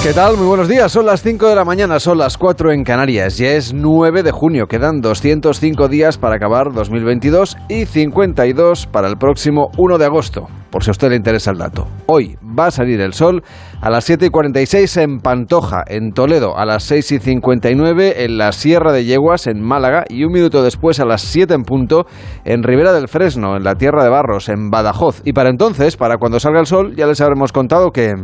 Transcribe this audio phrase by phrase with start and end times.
[0.00, 0.36] ¿Qué tal?
[0.36, 0.92] Muy buenos días.
[0.92, 3.36] Son las 5 de la mañana, son las 4 en Canarias.
[3.36, 4.68] Ya es 9 de junio.
[4.68, 10.46] Quedan 205 días para acabar 2022 y 52 para el próximo 1 de agosto.
[10.70, 11.88] Por si a usted le interesa el dato.
[12.06, 13.42] Hoy va a salir el sol
[13.80, 18.38] a las 7 y 46 en Pantoja, en Toledo, a las 6 y 59 en
[18.38, 22.06] la Sierra de Yeguas, en Málaga, y un minuto después a las 7 en punto
[22.44, 25.22] en Ribera del Fresno, en la Tierra de Barros, en Badajoz.
[25.24, 28.14] Y para entonces, para cuando salga el sol, ya les habremos contado que...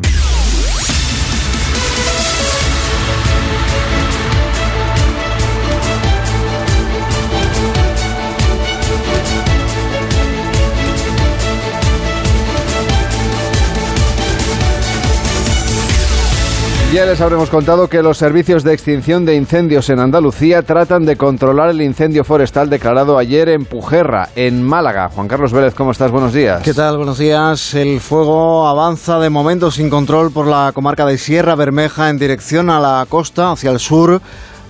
[16.94, 21.16] Ya les habremos contado que los servicios de extinción de incendios en Andalucía tratan de
[21.16, 25.08] controlar el incendio forestal declarado ayer en Pujerra, en Málaga.
[25.08, 26.12] Juan Carlos Vélez, ¿cómo estás?
[26.12, 26.62] Buenos días.
[26.62, 26.96] ¿Qué tal?
[26.96, 27.74] Buenos días.
[27.74, 32.70] El fuego avanza de momento sin control por la comarca de Sierra Bermeja en dirección
[32.70, 34.22] a la costa, hacia el sur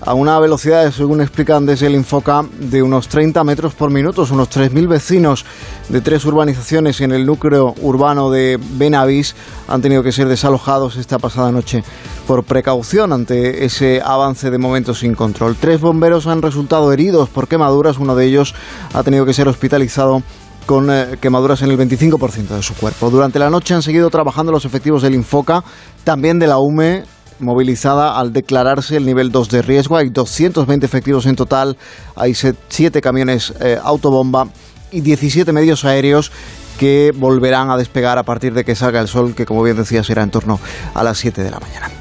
[0.06, 4.26] a una velocidad, según explican desde el Infoca, de unos 30 metros por minuto.
[4.30, 5.44] Unos 3.000 vecinos
[5.88, 9.34] de tres urbanizaciones en el núcleo urbano de Benavís
[9.66, 11.82] han tenido que ser desalojados esta pasada noche
[12.26, 15.56] por precaución ante ese avance de momento sin control.
[15.58, 17.98] Tres bomberos han resultado heridos por quemaduras.
[17.98, 18.54] Uno de ellos
[18.92, 20.22] ha tenido que ser hospitalizado
[20.66, 23.10] con eh, quemaduras en el 25% de su cuerpo.
[23.10, 25.62] Durante la noche han seguido trabajando los efectivos del Infoca,
[26.04, 27.04] también de la UME,
[27.38, 29.96] movilizada al declararse el nivel 2 de riesgo.
[29.96, 31.76] Hay 220 efectivos en total,
[32.16, 34.48] hay 7 camiones eh, autobomba
[34.90, 36.30] y 17 medios aéreos
[36.78, 40.02] que volverán a despegar a partir de que salga el sol, que como bien decía
[40.02, 40.58] será en torno
[40.94, 41.93] a las 7 de la mañana.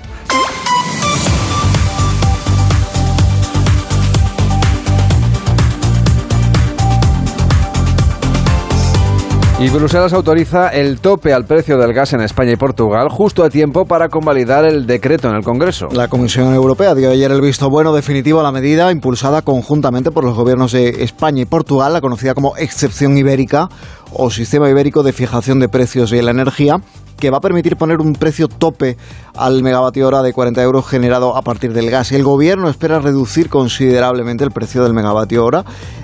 [9.60, 13.50] Y Bruselas autoriza el tope al precio del gas en España y Portugal justo a
[13.50, 15.88] tiempo para convalidar el decreto en el Congreso.
[15.92, 20.26] La Comisión Europea dio ayer el visto bueno definitivo a la medida impulsada conjuntamente por
[20.26, 23.70] los gobiernos de España y Portugal, la conocida como excepción ibérica
[24.12, 26.82] o sistema ibérico de fijación de precios de la energía,
[27.18, 28.98] que va a permitir poner un precio tope
[29.36, 32.12] al megavatio hora de 40 euros generado a partir del gas.
[32.12, 35.64] El gobierno espera reducir considerablemente el precio del megavatio hora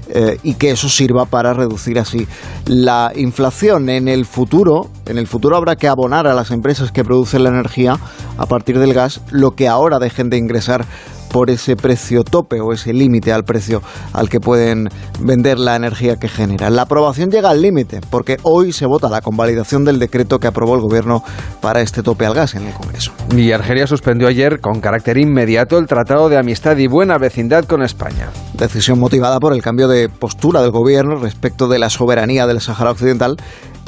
[0.10, 2.28] eh, y que eso sirva para reducir así
[2.66, 3.90] la inflación.
[3.90, 7.50] En el futuro, en el futuro habrá que abonar a las empresas que producen la
[7.50, 7.98] energía
[8.38, 10.86] a partir del gas lo que ahora dejen de ingresar
[11.32, 13.82] por ese precio tope o ese límite al precio
[14.14, 16.76] al que pueden vender la energía que generan.
[16.76, 20.76] La aprobación llega al límite porque hoy se vota la convalidación del decreto que aprobó
[20.76, 21.24] el gobierno
[21.62, 23.12] para este tope al gas en el Congreso.
[23.36, 27.84] Y Argelia suspendió ayer con carácter inmediato el Tratado de Amistad y Buena Vecindad con
[27.84, 28.30] España.
[28.54, 32.92] Decisión motivada por el cambio de postura del gobierno respecto de la soberanía del Sáhara
[32.92, 33.38] Occidental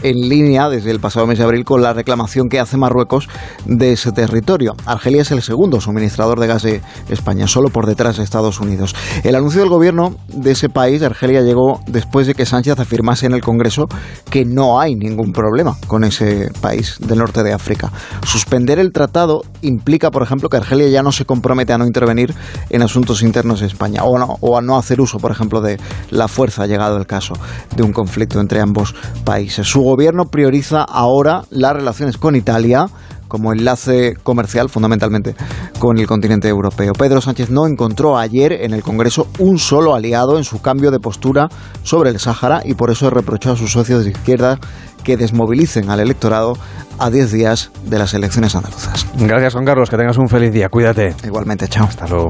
[0.03, 3.29] en línea desde el pasado mes de abril con la reclamación que hace Marruecos
[3.65, 4.73] de ese territorio.
[4.85, 8.95] Argelia es el segundo suministrador de gas de España, solo por detrás de Estados Unidos.
[9.23, 13.33] El anuncio del gobierno de ese país, Argelia, llegó después de que Sánchez afirmase en
[13.33, 13.87] el Congreso
[14.29, 17.91] que no hay ningún problema con ese país del norte de África.
[18.23, 22.33] Suspender el tratado implica, por ejemplo, que Argelia ya no se compromete a no intervenir
[22.69, 25.79] en asuntos internos de España o, o a no hacer uso, por ejemplo, de
[26.09, 27.33] la fuerza, llegado el caso
[27.75, 29.67] de un conflicto entre ambos países.
[29.91, 32.87] Gobierno prioriza ahora las relaciones con Italia
[33.27, 35.35] como enlace comercial fundamentalmente
[35.79, 36.93] con el continente europeo.
[36.93, 40.99] Pedro Sánchez no encontró ayer en el Congreso un solo aliado en su cambio de
[40.99, 41.49] postura
[41.83, 44.59] sobre el Sáhara y por eso reprochó a sus socios de izquierda
[45.03, 46.53] que desmovilicen al electorado
[46.99, 49.05] a 10 días de las elecciones andaluzas.
[49.17, 51.15] Gracias Juan Carlos, que tengas un feliz día, cuídate.
[51.23, 51.85] Igualmente, chao.
[51.85, 52.29] Hasta luego.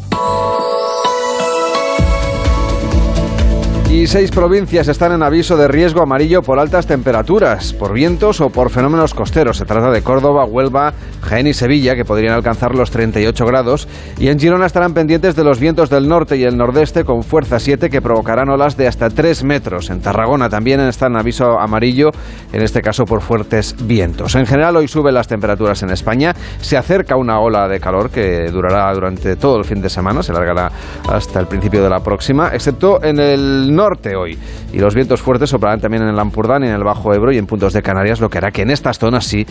[3.91, 8.49] Y seis provincias están en aviso de riesgo amarillo por altas temperaturas, por vientos o
[8.49, 9.57] por fenómenos costeros.
[9.57, 13.89] Se trata de Córdoba, Huelva, Jaén y Sevilla, que podrían alcanzar los 38 grados.
[14.17, 17.59] Y en Girona estarán pendientes de los vientos del norte y el nordeste con fuerza
[17.59, 19.89] 7 que provocarán olas de hasta 3 metros.
[19.89, 22.11] En Tarragona también están en aviso amarillo,
[22.53, 24.35] en este caso por fuertes vientos.
[24.35, 26.33] En general hoy suben las temperaturas en España.
[26.61, 30.31] Se acerca una ola de calor que durará durante todo el fin de semana, se
[30.31, 30.71] largará
[31.09, 34.37] hasta el principio de la próxima, excepto en el norte hoy.
[34.71, 37.37] Y los vientos fuertes soplarán también en el Ampurdán y en el Bajo Ebro y
[37.37, 39.45] en puntos de Canarias, lo que hará que en estas zonas sí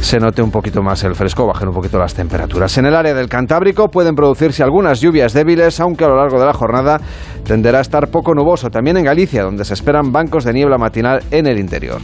[0.00, 2.78] se note un poquito más el fresco, bajen un poquito las temperaturas.
[2.78, 6.46] En el área del Cantábrico pueden producirse algunas lluvias débiles, aunque a lo largo de
[6.46, 7.00] la jornada
[7.44, 8.70] tenderá a estar poco nuboso.
[8.70, 12.00] También en Galicia, donde se esperan bancos de niebla matinal en el interior.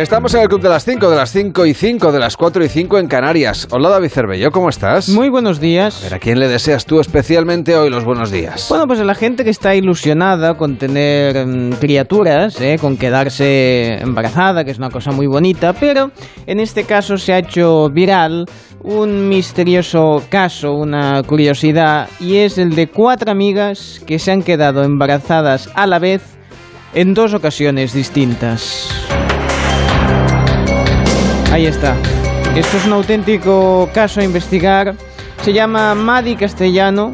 [0.00, 2.64] Estamos en el Club de las 5, de las 5 y 5, de las 4
[2.64, 3.68] y 5 en Canarias.
[3.70, 5.10] Hola David Cervello, ¿cómo estás?
[5.10, 6.00] Muy buenos días.
[6.00, 8.66] A ver, ¿a quién le deseas tú especialmente hoy los buenos días?
[8.70, 12.78] Bueno, pues a la gente que está ilusionada con tener mm, criaturas, ¿eh?
[12.80, 16.10] con quedarse embarazada, que es una cosa muy bonita, pero
[16.46, 18.46] en este caso se ha hecho viral
[18.82, 24.82] un misterioso caso, una curiosidad, y es el de cuatro amigas que se han quedado
[24.82, 26.22] embarazadas a la vez
[26.94, 29.09] en dos ocasiones distintas.
[31.52, 31.96] Ahí está.
[32.54, 34.94] Esto es un auténtico caso a investigar.
[35.42, 37.12] Se llama Madi Castellano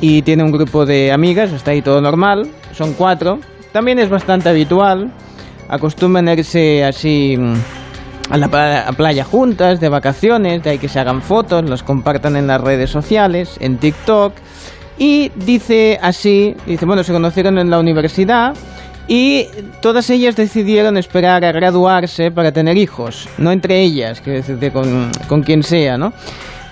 [0.00, 3.40] y tiene un grupo de amigas, está ahí todo normal, son cuatro.
[3.72, 5.12] También es bastante habitual.
[5.68, 7.54] Acostumbran a irse así mm,
[8.30, 12.46] a la playa juntas, de vacaciones, de ahí que se hagan fotos, las compartan en
[12.46, 14.32] las redes sociales, en TikTok.
[14.96, 18.54] Y dice así, dice, bueno, se conocieron en la universidad
[19.08, 19.46] y
[19.80, 25.10] todas ellas decidieron esperar a graduarse para tener hijos, no entre ellas, quiero decirte con,
[25.28, 26.12] con quien sea, ¿no?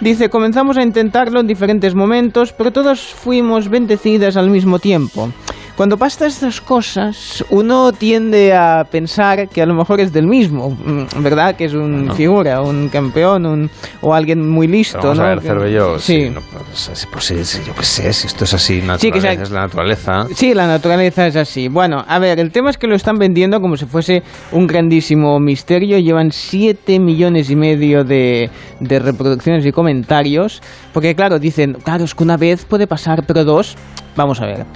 [0.01, 5.31] Dice, comenzamos a intentarlo en diferentes momentos, pero todas fuimos bendecidas al mismo tiempo.
[5.77, 10.71] Cuando pasan estas cosas, uno tiende a pensar que a lo mejor es del mismo,
[10.71, 11.57] mm, ¿verdad?
[11.57, 13.71] Que es un figura, un campeón, un,
[14.03, 15.25] o alguien muy listo, Vamos ¿no?
[15.25, 16.29] a ver, Cervello, Sí.
[16.29, 19.51] no, pues, pues, yo qué sé, si esto es así, Sí, que sea- naturaleza, es
[19.51, 20.27] la naturaleza.
[20.35, 21.69] Sí, la naturaleza es así.
[21.69, 24.23] Bueno, a ver, el tema es que lo están vendiendo como si fuese
[24.53, 25.99] un grandísimo misterio.
[25.99, 30.61] Llevan 7 millones y medio de, de reproducciones y comentarios.
[30.93, 33.75] Porque, claro, dicen, claro, es que una vez puede pasar, pero dos.
[34.15, 34.67] Vamos a ver.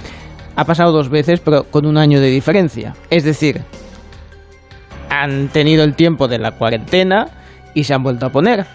[0.57, 2.93] Ha pasado dos veces, pero con un año de diferencia.
[3.09, 3.61] Es decir,
[5.09, 7.27] han tenido el tiempo de la cuarentena
[7.73, 8.65] y se han vuelto a poner.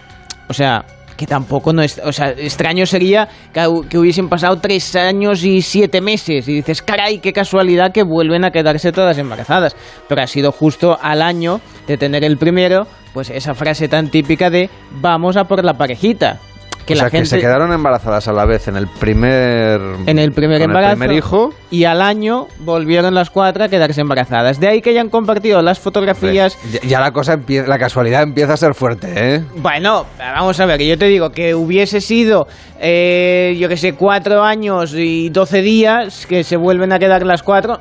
[0.49, 0.85] O sea,
[1.17, 2.01] que tampoco no es...
[2.03, 6.53] O sea, extraño sería que, hu- que hubiesen pasado tres años y siete meses y
[6.53, 9.75] dices, caray, qué casualidad que vuelven a quedarse todas embarazadas.
[10.07, 14.49] Pero ha sido justo al año de tener el primero, pues esa frase tan típica
[14.49, 14.69] de
[15.01, 16.39] vamos a por la parejita.
[16.85, 17.23] Que o la sea, gente...
[17.23, 19.79] que se quedaron embarazadas a la vez en el primer...
[20.05, 21.53] en el primer embarazo el primer hijo.
[21.71, 24.59] y al año volvieron las cuatro a quedarse embarazadas.
[24.59, 28.53] De ahí que hayan compartido las fotografías Ya, ya la cosa empieza, la casualidad empieza
[28.53, 29.43] a ser fuerte, ¿eh?
[29.55, 32.47] Bueno, vamos a ver, que yo te digo que hubiese sido,
[32.79, 37.43] eh, yo que sé, cuatro años y doce días que se vuelven a quedar las
[37.43, 37.79] cuatro.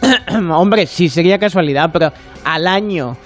[0.50, 2.12] Hombre, sí sería casualidad, pero
[2.44, 3.16] al año,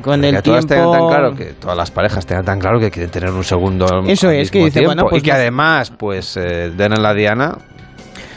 [0.00, 0.92] con Pero el que todas tiempo...
[0.92, 4.28] tan claro que todas las parejas tengan tan claro que quieren tener un segundo Eso
[4.28, 7.14] al es, que dice, bueno, pues y que no- además pues eh, den en la
[7.14, 7.56] diana.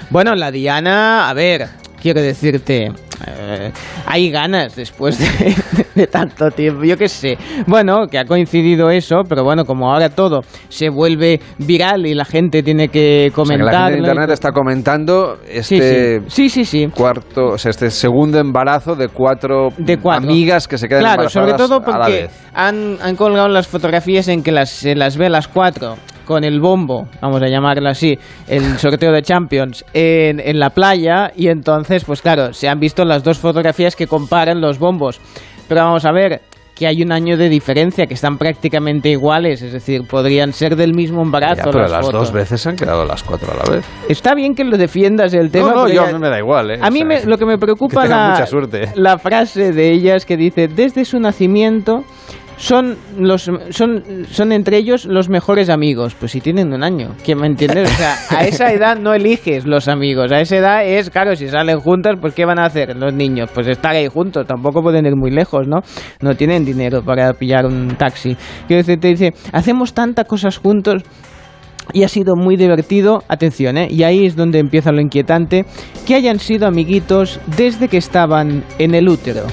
[0.10, 1.68] Bueno, la Diana, a ver,
[2.02, 2.92] quiero decirte,
[3.28, 3.72] eh,
[4.06, 5.56] hay ganas después de,
[5.96, 7.38] de tanto tiempo, yo qué sé.
[7.68, 12.26] Bueno, que ha coincidido eso, pero bueno, como ahora todo se vuelve viral y la
[12.26, 16.66] gente tiene que o sea, que la gente y internet está comentando este sí, sí,
[16.66, 20.30] sí, cuarto o sea este segundo embarazo de cuatro, de cuatro.
[20.30, 24.52] amigas que se quedan Claro, embarazadas sobre todo porque han colgado las fotografías en que
[24.52, 25.96] las, se las ve las cuatro
[26.26, 28.18] con el bombo, vamos a llamarlo así,
[28.48, 33.06] el sorteo de Champions en, en la playa y entonces, pues claro, se han visto
[33.06, 35.20] las dos fotografías que comparan los bombos.
[35.68, 36.42] Pero vamos a ver
[36.76, 40.94] que hay un año de diferencia, que están prácticamente iguales, es decir, podrían ser del
[40.94, 43.76] mismo Ya, embarazo pero las, las dos veces se han quedado las cuatro a la
[43.78, 45.70] vez Está bien que lo defiendas el tema.
[45.70, 46.80] no, no, yo ya- a mí me da igual ¿eh?
[46.82, 49.72] a mí O sea, me- lo que me preocupa que la, mucha suerte la frase
[49.72, 52.04] de ellas que dice, desde su nacimiento
[52.58, 56.16] son los son, son entre ellos los mejores amigos.
[56.16, 57.84] Pues si tienen un año, ¿quién me entiende?
[57.84, 61.48] O sea, a esa edad no eliges los amigos, a esa edad es, claro, si
[61.48, 63.50] salen juntas, pues ¿qué van a hacer los niños?
[63.54, 65.80] Pues estar ahí juntos, tampoco pueden ir muy lejos, ¿no?
[66.22, 68.36] No tienen dinero para pillar un taxi.
[68.68, 71.04] Decir, te dice, hacemos tantas cosas juntos
[71.94, 73.88] y ha sido muy divertido, atención, ¿eh?
[73.90, 75.66] y ahí es donde empieza lo inquietante,
[76.06, 79.46] que hayan sido amiguitos desde que estaban en el útero,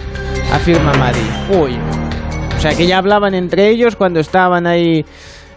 [0.53, 1.59] afirma Madi.
[1.61, 1.77] Uy,
[2.63, 5.05] sea que ya hablaban entre ellos cuando estaban ahí.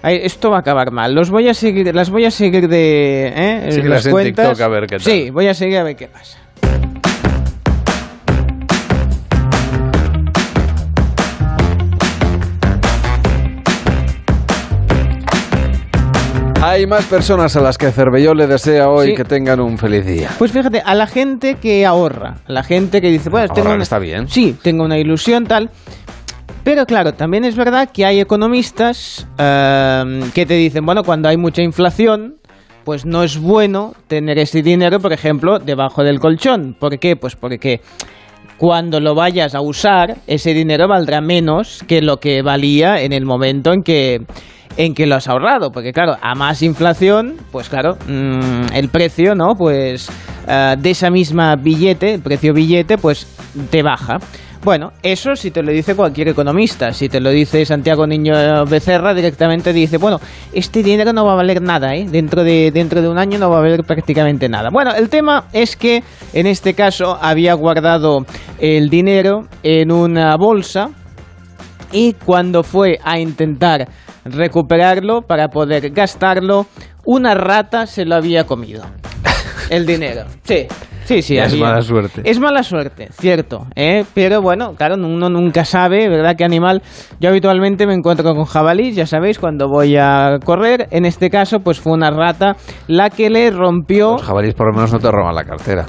[0.02, 1.14] ahí, esto va a acabar mal.
[1.14, 3.68] Los voy a seguir, las voy a seguir de ¿eh?
[3.72, 4.48] Síguelas las en cuentas.
[4.48, 5.02] TikTok a ver qué tal.
[5.02, 6.40] Sí, voy a seguir a ver qué pasa.
[16.62, 19.16] hay más personas a las que Cervelló le desea hoy Sí.
[19.16, 23.02] que tengan un feliz día Pues fíjate, a la gente que ahorra, a la gente
[23.02, 24.28] que dice, bueno, tengo una, está bien.
[24.28, 25.70] Sí, tengo una ilusión tal.
[26.66, 31.38] Pero claro, también es verdad que hay economistas eh, que te dicen, bueno, cuando hay
[31.38, 32.38] mucha inflación,
[32.84, 36.76] pues no es bueno tener ese dinero, por ejemplo, debajo del colchón.
[36.80, 37.16] ¿Por qué?
[37.16, 37.82] Pues porque
[38.58, 43.26] cuando lo vayas a usar, ese dinero valdrá menos que lo que valía en el
[43.26, 44.22] momento en que
[44.78, 49.36] en que lo has ahorrado, porque claro, a más inflación, pues claro, mm, el precio,
[49.36, 49.54] ¿no?
[49.56, 50.10] Pues
[50.48, 53.28] eh, de esa misma billete, el precio billete, pues
[53.70, 54.18] te baja.
[54.66, 56.92] Bueno, eso si te lo dice cualquier economista.
[56.92, 60.20] Si te lo dice Santiago Niño Becerra, directamente dice, bueno,
[60.54, 62.08] este dinero no va a valer nada, ¿eh?
[62.10, 64.72] Dentro de, dentro de un año no va a valer prácticamente nada.
[64.72, 66.02] Bueno, el tema es que
[66.34, 68.26] en este caso había guardado
[68.58, 70.90] el dinero en una bolsa
[71.92, 73.88] y cuando fue a intentar
[74.24, 76.66] recuperarlo para poder gastarlo,
[77.06, 78.84] una rata se lo había comido.
[79.70, 80.26] El dinero.
[80.44, 80.68] Sí.
[81.06, 81.38] Sí, sí.
[81.38, 82.22] Es mala suerte.
[82.24, 83.68] Es mala suerte, cierto.
[83.76, 84.04] ¿eh?
[84.16, 86.36] Pero bueno, claro, uno nunca sabe, ¿verdad?
[86.36, 86.82] ¿Qué animal?
[87.20, 90.88] Yo habitualmente me encuentro con jabalís, ya sabéis, cuando voy a correr.
[90.90, 92.56] En este caso, pues fue una rata
[92.88, 94.14] la que le rompió...
[94.14, 95.86] Los jabalíes por lo menos no te roban la cartera.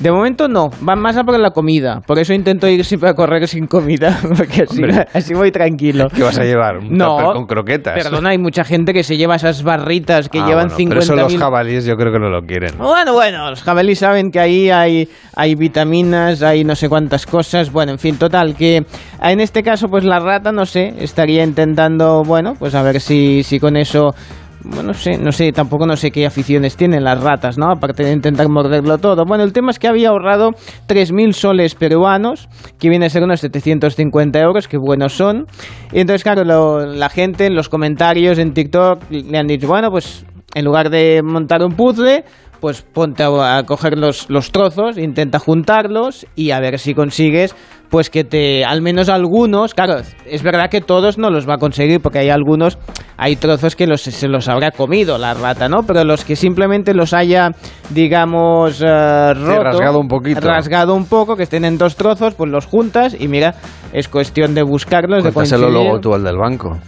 [0.00, 2.00] De momento no, van más a por la comida.
[2.06, 6.08] Por eso intento ir siempre a correr sin comida, porque así, así voy tranquilo.
[6.14, 6.78] ¿Qué vas a llevar?
[6.78, 8.02] Un No, con croquetas.
[8.02, 11.04] Perdona, hay mucha gente que se lleva esas barritas que Ah, llevan bueno, Pero 50
[11.04, 12.76] eso los jabalíes yo creo que no lo quieren.
[12.78, 17.70] Bueno, bueno, los jabalíes saben que ahí hay, hay vitaminas, hay no sé cuántas cosas.
[17.70, 18.84] Bueno, en fin, total, que
[19.22, 23.42] en este caso, pues la rata, no sé, estaría intentando, bueno, pues a ver si,
[23.42, 24.14] si con eso.
[24.64, 27.70] Bueno, no sé, no sé, tampoco no sé qué aficiones tienen las ratas, ¿no?
[27.70, 29.24] Aparte de intentar morderlo todo.
[29.24, 30.50] Bueno, el tema es que había ahorrado
[30.88, 35.46] 3.000 soles peruanos, que viene a ser unos 750 euros, que buenos son.
[35.92, 36.44] Y entonces, claro,
[36.86, 41.22] la gente en los comentarios en TikTok le han dicho, bueno, pues en lugar de
[41.24, 42.24] montar un puzzle,
[42.60, 47.56] pues ponte a, a coger los, los trozos, intenta juntarlos y a ver si consigues,
[47.92, 51.58] pues que te, al menos algunos, claro, es verdad que todos no los va a
[51.58, 52.78] conseguir porque hay algunos,
[53.18, 55.82] hay trozos que los, se los habrá comido la rata, ¿no?
[55.82, 57.50] Pero los que simplemente los haya,
[57.90, 60.40] digamos, eh, roto, rasgado un poquito.
[60.40, 63.56] rasgado un poco, que estén en dos trozos, pues los juntas y mira,
[63.92, 65.84] es cuestión de buscarlos, de Cuéntaselo coincidir.
[65.84, 66.78] luego tú al del banco.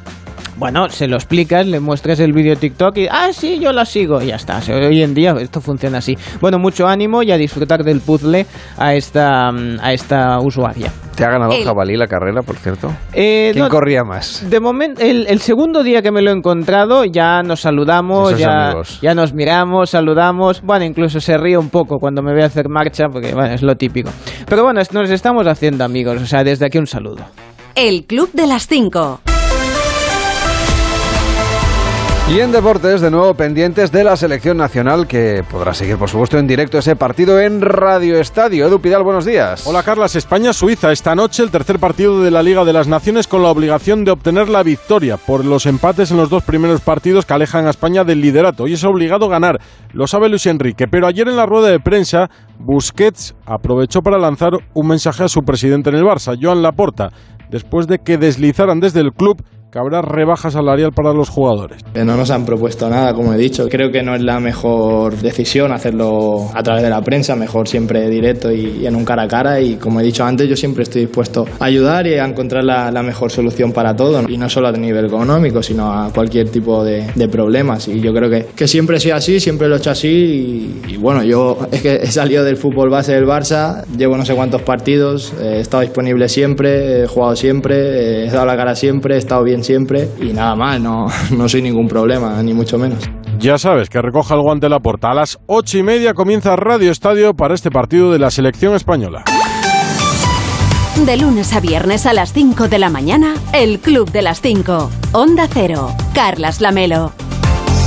[0.57, 4.23] Bueno, se lo explicas, le muestras el vídeo TikTok y, ah, sí, yo la sigo,
[4.23, 4.61] y ya está.
[4.73, 6.17] Hoy en día esto funciona así.
[6.41, 8.47] Bueno, mucho ánimo y a disfrutar del puzzle
[8.79, 10.93] a esta, a esta usuaria.
[11.17, 12.89] ¿Te ha ganado El- jabalí la carrera, por cierto?
[13.13, 14.49] Eh, ¿Quién no, corría más?
[14.49, 18.75] de momento, el, el segundo día que me lo he encontrado, ya nos saludamos, ya,
[19.03, 20.63] ya nos miramos, saludamos.
[20.63, 23.75] Bueno, incluso se ríe un poco cuando me ve hacer marcha, porque bueno, es lo
[23.75, 24.11] típico.
[24.47, 27.25] Pero bueno, nos estamos haciendo amigos, o sea, desde aquí un saludo.
[27.75, 29.21] El Club de las 5.
[32.27, 36.39] Y en deportes, de nuevo pendientes de la selección nacional, que podrá seguir, por supuesto,
[36.39, 38.67] en directo ese partido en Radio Estadio.
[38.67, 39.67] Edu Pidal, buenos días.
[39.67, 40.91] Hola Carlas, España-Suiza.
[40.91, 44.13] Esta noche el tercer partido de la Liga de las Naciones con la obligación de
[44.13, 48.05] obtener la victoria por los empates en los dos primeros partidos que alejan a España
[48.05, 48.67] del liderato.
[48.67, 49.61] Y es obligado ganar,
[49.93, 50.89] lo sabe Luis Enrique.
[50.89, 55.45] Pero ayer en la rueda de prensa, Busquets aprovechó para lanzar un mensaje a su
[55.45, 57.13] presidente en el Barça, Joan Laporta,
[57.51, 61.81] después de que deslizaran desde el club que habrá rebaja salarial para los jugadores.
[61.97, 63.67] No nos han propuesto nada, como he dicho.
[63.69, 68.09] Creo que no es la mejor decisión hacerlo a través de la prensa, mejor siempre
[68.09, 69.61] directo y, en un cara a cara.
[69.61, 73.03] Y como he dicho antes, yo siempre estoy dispuesto a ayudar y a encontrar la,
[73.03, 74.23] mejor solución para todo.
[74.29, 77.89] Y no solo a nivel económico, sino a cualquier tipo de, problemas.
[77.89, 80.09] Y yo creo que, que siempre he sido así, siempre lo he hecho así.
[80.87, 84.25] Y, y bueno, yo es que he salido del fútbol base del Barça, llevo no
[84.25, 88.57] sé cuántos partidos, eh, he estado disponible siempre, he jugado siempre, eh, he dado la
[88.57, 91.07] cara siempre, he estado bien siempre y nada más, no,
[91.37, 93.09] no soy ningún problema, ni mucho menos.
[93.39, 95.11] Ya sabes que recoja el guante la porta.
[95.11, 99.25] A las ocho y media comienza Radio Estadio para este partido de la selección española.
[101.05, 104.91] De lunes a viernes a las 5 de la mañana, El Club de las 5.
[105.13, 105.91] Onda Cero.
[106.15, 107.13] Carlas Lamelo.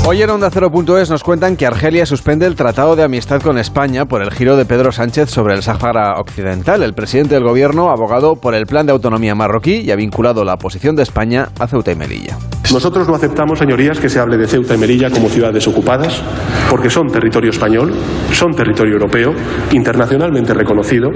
[0.10, 4.06] Hoy en Onda Cero.es nos cuentan que Argelia suspende el Tratado de Amistad con España
[4.06, 6.82] por el giro de Pedro Sánchez sobre el Sáhara Occidental.
[6.82, 10.56] El presidente del gobierno abogado por el plan de autonomía marroquí y ha vinculado la
[10.56, 12.38] posición de España a Ceuta y Melilla.
[12.72, 16.22] Nosotros no aceptamos, señorías, que se hable de Ceuta y Melilla como ciudades ocupadas,
[16.70, 17.94] porque son territorio español,
[18.32, 19.34] son territorio europeo,
[19.72, 21.10] internacionalmente reconocido.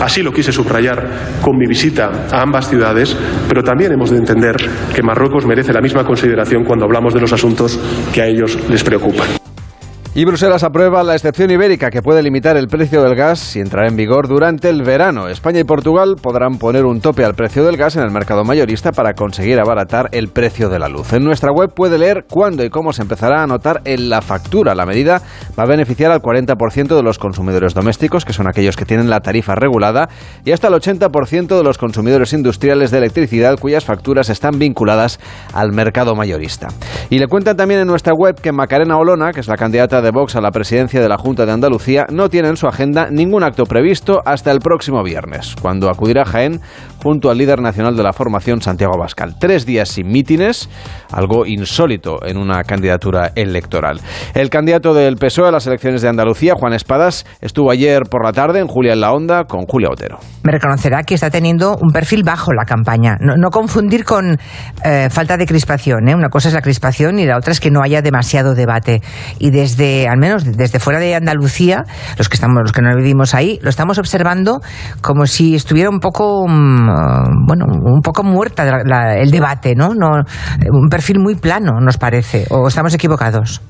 [0.00, 3.16] Así lo quise subrayar con mi visita a ambas ciudades,
[3.48, 4.56] pero también hemos de entender
[4.94, 7.78] que Marruecos merece la misma consideración cuando hablamos de los asuntos
[8.12, 9.49] que a ellos les preocupan.
[10.12, 13.86] Y Bruselas aprueba la excepción ibérica que puede limitar el precio del gas y entrará
[13.86, 15.28] en vigor durante el verano.
[15.28, 18.90] España y Portugal podrán poner un tope al precio del gas en el mercado mayorista
[18.90, 21.12] para conseguir abaratar el precio de la luz.
[21.12, 24.74] En nuestra web puede leer cuándo y cómo se empezará a notar en la factura.
[24.74, 25.22] La medida
[25.56, 29.20] va a beneficiar al 40% de los consumidores domésticos, que son aquellos que tienen la
[29.20, 30.08] tarifa regulada,
[30.44, 35.20] y hasta el 80% de los consumidores industriales de electricidad cuyas facturas están vinculadas
[35.54, 36.66] al mercado mayorista.
[37.10, 40.10] Y le cuentan también en nuestra web que Macarena Olona, que es la candidata de
[40.10, 43.42] Vox a la presidencia de la Junta de Andalucía, no tiene en su agenda ningún
[43.42, 46.60] acto previsto hasta el próximo viernes, cuando acudirá a Jaén
[47.02, 49.36] junto al líder nacional de la formación, Santiago Bascal.
[49.38, 50.68] Tres días sin mítines,
[51.10, 54.00] algo insólito en una candidatura electoral.
[54.34, 58.32] El candidato del PSOE a las elecciones de Andalucía, Juan Espadas, estuvo ayer por la
[58.32, 60.18] tarde en Julia en la Onda con Julia Otero.
[60.42, 63.16] Me reconocerá que está teniendo un perfil bajo la campaña.
[63.20, 64.38] No, confundir con
[64.84, 66.08] eh, falta de crispación.
[66.08, 66.14] ¿eh?
[66.14, 69.02] Una cosa es la crispación y la otra es que no haya demasiado debate.
[69.38, 71.84] Y desde, al menos desde fuera de Andalucía,
[72.18, 74.60] los que estamos, los que no vivimos ahí, lo estamos observando
[75.00, 78.64] como si estuviera un poco mm, bueno, un poco muerta
[79.16, 79.94] el debate, ¿no?
[79.94, 80.08] ¿no?
[80.70, 83.60] Un perfil muy plano, nos parece, o estamos equivocados.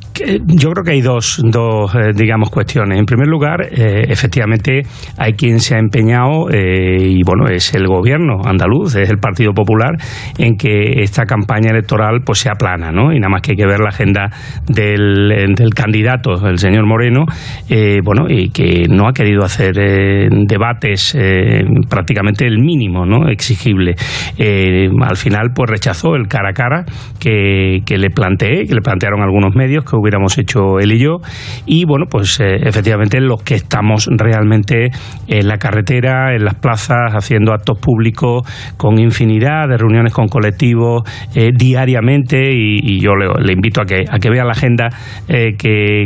[0.46, 2.98] Yo creo que hay dos, dos eh, digamos, cuestiones.
[2.98, 4.82] En primer lugar, eh, efectivamente,
[5.16, 9.52] hay quien se ha empeñado, eh, y bueno, es el gobierno andaluz, es el Partido
[9.52, 9.92] Popular,
[10.36, 13.12] en que esta campaña electoral pues sea plana, ¿no?
[13.12, 14.30] Y nada más que hay que ver la agenda
[14.66, 16.09] del, del candidato,
[16.44, 17.24] el señor Moreno,
[18.04, 21.16] bueno, y que no ha querido hacer debates
[21.88, 23.28] prácticamente el mínimo, ¿no?
[23.28, 23.94] Exigible.
[24.38, 26.84] al final, pues rechazó el cara a cara
[27.18, 31.18] que, que le planteé, que le plantearon algunos medios que hubiéramos hecho él y yo.
[31.66, 34.90] Y bueno, pues eh, efectivamente los que estamos realmente
[35.28, 38.42] en la carretera, en las plazas, haciendo actos públicos
[38.76, 41.02] con infinidad de reuniones con colectivos
[41.34, 44.88] eh, diariamente y, yo le, invito a que, a que vea la agenda
[45.28, 45.54] eh,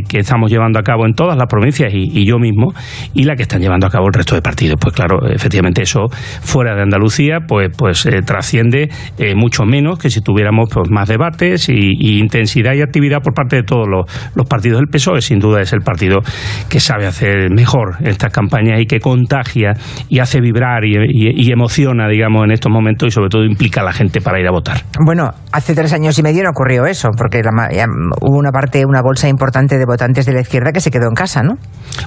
[0.02, 2.72] que, estamos llevando a cabo en todas las provincias y, yo mismo
[3.12, 4.78] y la que están llevando a cabo el resto de partidos.
[4.80, 8.88] Pues claro, efectivamente eso fuera de Andalucía pues, pues trasciende
[9.36, 13.56] mucho menos que si tuviéramos pues, más debates y, y intensidad y actividad por parte
[13.56, 14.06] de todos los,
[14.48, 16.20] partidos del PSOE, sin duda es el partido
[16.68, 19.72] que sabe hacer mejor estas campañas y que contagia
[20.08, 23.92] y hace vibrar y, emociona, digamos, en estos momentos y sobre todo implica a la
[23.92, 24.78] gente para ir a votar.
[25.04, 29.28] Bueno, hace tres años y medio no ocurrió eso, porque hubo una parte, una bolsa
[29.28, 31.54] importante de votantes de la izquierda que se quedó en casa, ¿no?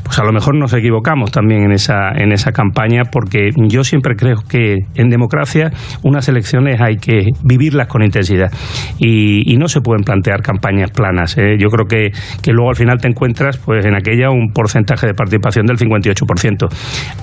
[0.04, 4.16] Pues a lo mejor nos equivocamos también en esa, en esa campaña, porque yo siempre
[4.16, 5.72] creo que en democracia
[6.04, 8.52] unas elecciones hay que vivirlas con intensidad
[8.98, 11.36] y, no se pueden plantear campañas planas.
[11.36, 11.58] ¿eh?
[11.60, 12.12] yo creo que,
[12.44, 16.68] que luego al final te encuentras pues en aquella un porcentaje de participación del 58%.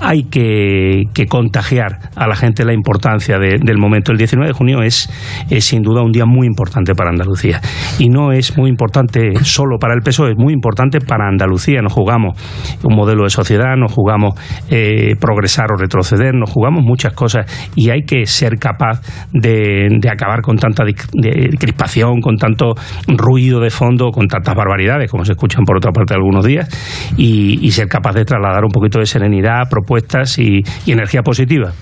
[0.01, 4.11] Hay que, que contagiar a la gente la importancia del momento.
[4.11, 5.09] El 19 de junio es,
[5.49, 7.61] es sin duda un día muy importante para Andalucía.
[7.99, 11.81] Y no es muy importante solo para el PSOE, es muy importante para Andalucía.
[11.81, 12.37] Nos jugamos
[12.83, 14.35] un modelo de sociedad, nos jugamos
[14.69, 20.09] eh, progresar o retroceder, nos jugamos muchas cosas y hay que ser capaz de, de
[20.09, 20.83] acabar con tanta
[21.59, 22.73] crispación, con tanto
[23.07, 26.69] ruido de fondo, con tantas barbaridades como se escuchan por otra parte algunos días
[27.17, 31.73] y, ser capaz de trasladar un poquito de serenidad, propuestas y, energía positiva.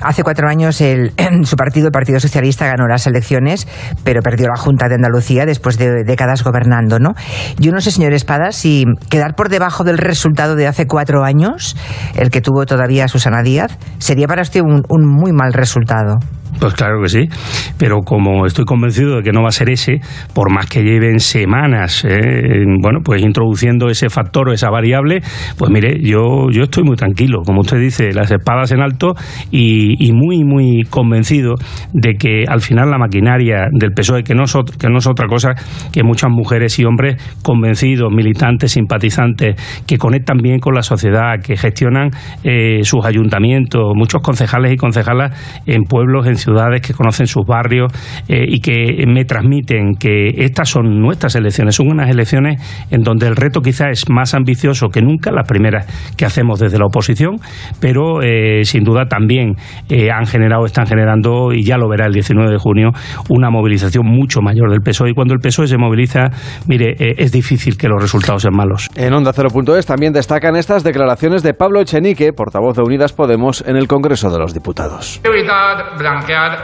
[0.00, 1.12] Hace cuatro años el,
[1.44, 3.68] su partido, el Partido Socialista, ganó las elecciones,
[4.02, 7.10] pero perdió la Junta de Andalucía después de décadas gobernando, ¿no?
[7.58, 11.76] Yo no sé, señor Espada, si quedar por debajo del resultado de hace cuatro años,
[12.16, 16.18] el que tuvo todavía Susana Díaz, sería para usted un muy mal resultado.
[16.62, 17.28] Pues claro que sí,
[17.76, 20.00] pero como estoy convencido de que no va a ser ese,
[20.32, 25.22] por más que lleven semanas, eh, bueno, pues introduciendo ese factor o esa variable,
[25.58, 29.14] pues mire, yo, yo estoy muy tranquilo, como usted dice, las espadas en alto
[29.50, 31.54] y, muy, muy convencido
[31.94, 35.26] de que al final la maquinaria del PSOE, que no es, que no es otra
[35.26, 35.54] cosa
[35.90, 41.56] que muchas mujeres y hombres convencidos, militantes, simpatizantes, que conectan bien con la sociedad, que
[41.56, 42.10] gestionan
[42.44, 47.92] eh, sus ayuntamientos, muchos concejales y concejalas en pueblos, en ciudades, que conocen sus barrios
[48.28, 52.60] eh, y que me transmiten que estas son nuestras elecciones, son unas elecciones
[52.90, 55.86] en donde el reto quizá es más ambicioso que nunca, las primeras
[56.16, 57.36] que hacemos desde la oposición,
[57.80, 59.54] pero eh, sin duda también
[59.88, 62.90] eh, han generado, están generando, y ya lo verá el 19 de junio,
[63.28, 65.10] una movilización mucho mayor del PSOE.
[65.10, 66.30] Y cuando el PSOE se moviliza,
[66.66, 68.88] mire, es difícil que los resultados sean malos.
[68.94, 73.76] En Onda 0.es también destacan estas declaraciones de Pablo Echenique, portavoz de Unidas Podemos, en
[73.76, 75.20] el Congreso de los Diputados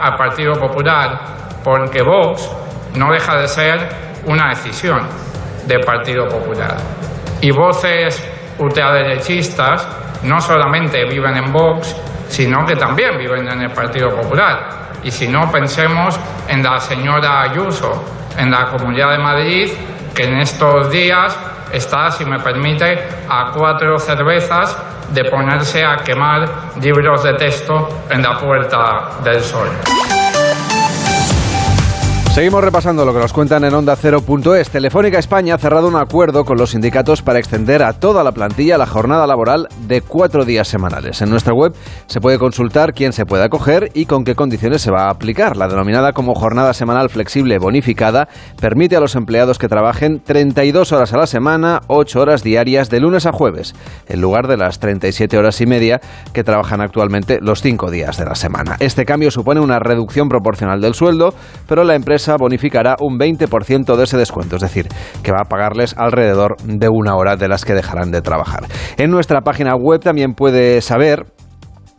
[0.01, 1.19] al Partido Popular,
[1.61, 2.49] porque Vox
[2.95, 3.89] no deja de ser
[4.27, 5.01] una decisión
[5.67, 6.77] del Partido Popular.
[7.41, 8.23] Y voces
[8.57, 9.87] ultraderechistas
[10.23, 11.95] no solamente viven en Vox,
[12.29, 14.91] sino que también viven en el Partido Popular.
[15.03, 18.05] Y si no, pensemos en la señora Ayuso,
[18.37, 19.69] en la Comunidad de Madrid,
[20.19, 21.33] que en estos días
[21.71, 24.75] está, si me permite, a cuatro cervezas
[25.13, 29.69] de ponerse a quemar libros de texto en la Puerta del Sol.
[32.29, 34.69] Seguimos repasando lo que nos cuentan en Onda 0.es.
[34.69, 38.77] Telefónica España ha cerrado un acuerdo con los sindicatos para extender a toda la plantilla
[38.77, 41.21] la jornada laboral de cuatro días semanales.
[41.23, 41.73] En nuestra web
[42.05, 45.57] se puede consultar quién se puede acoger y con qué condiciones se va a aplicar.
[45.57, 48.29] La denominada como jornada semanal flexible bonificada
[48.61, 52.99] permite a los empleados que trabajen 32 horas a la semana, 8 horas diarias de
[52.99, 53.73] lunes a jueves,
[54.07, 55.99] en lugar de las 37 horas y media
[56.31, 58.77] que trabajan actualmente los 5 días de la semana.
[58.79, 61.33] Este cambio supone una reducción proporcional del sueldo,
[61.67, 64.87] pero la empresa bonificará un 20% de ese descuento, es decir,
[65.23, 68.63] que va a pagarles alrededor de una hora de las que dejarán de trabajar.
[68.97, 71.25] En nuestra página web también puede saber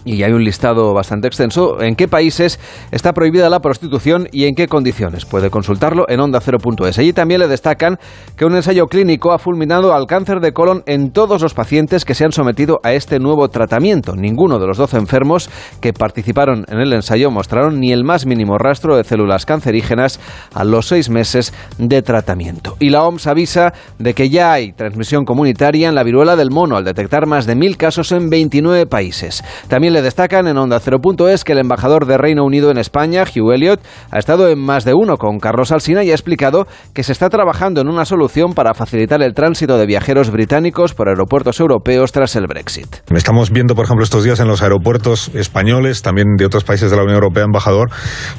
[0.04, 2.58] y hay un listado bastante extenso, en qué países
[2.90, 5.24] está prohibida la prostitución y en qué condiciones.
[5.24, 6.98] Puede consultarlo en onda0.es.
[6.98, 7.98] Allí también le destacan
[8.36, 12.14] que un ensayo clínico ha fulminado al cáncer de colon en todos los pacientes que
[12.14, 14.16] se han sometido a este nuevo tratamiento.
[14.16, 18.58] Ninguno de los 12 enfermos que participaron en el ensayo mostraron ni el más mínimo
[18.58, 20.20] rastro de células cancerígenas
[20.54, 22.76] a los seis meses de tratamiento.
[22.80, 26.76] Y la OMS avisa de que ya hay transmisión comunitaria en la viruela del mono
[26.76, 29.44] al detectar más de mil casos en 29 países.
[29.68, 33.52] También le destacan en Onda 0.es que el embajador de Reino Unido en España, Hugh
[33.52, 37.12] Elliott, ha estado en más de uno con Carlos Alsina y ha explicado que se
[37.12, 42.12] está trabajando en una solución para facilitar el tránsito de viajeros británicos por aeropuertos europeos
[42.12, 42.86] tras el Brexit.
[43.10, 46.96] Estamos viendo, por ejemplo, estos días en los aeropuertos españoles, también de otros países de
[46.96, 47.90] la Unión Europea, embajador,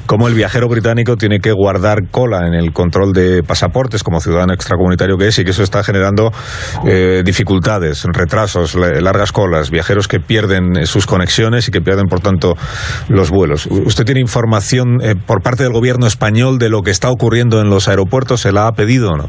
[0.06, 4.54] cómo el viajero británico tiene que guardar cola en el control de pasaportes como ciudadano
[4.54, 6.30] extracomunitario que es y que eso está generando
[6.86, 12.54] eh, dificultades, retrasos, largas colas, viajeros que pierden sus conexiones y que pierden, por tanto,
[13.08, 13.66] los vuelos.
[13.66, 17.68] ¿Usted tiene información eh, por parte del gobierno español de lo que está ocurriendo en
[17.68, 18.42] los aeropuertos?
[18.42, 19.28] ¿Se la ha pedido o no?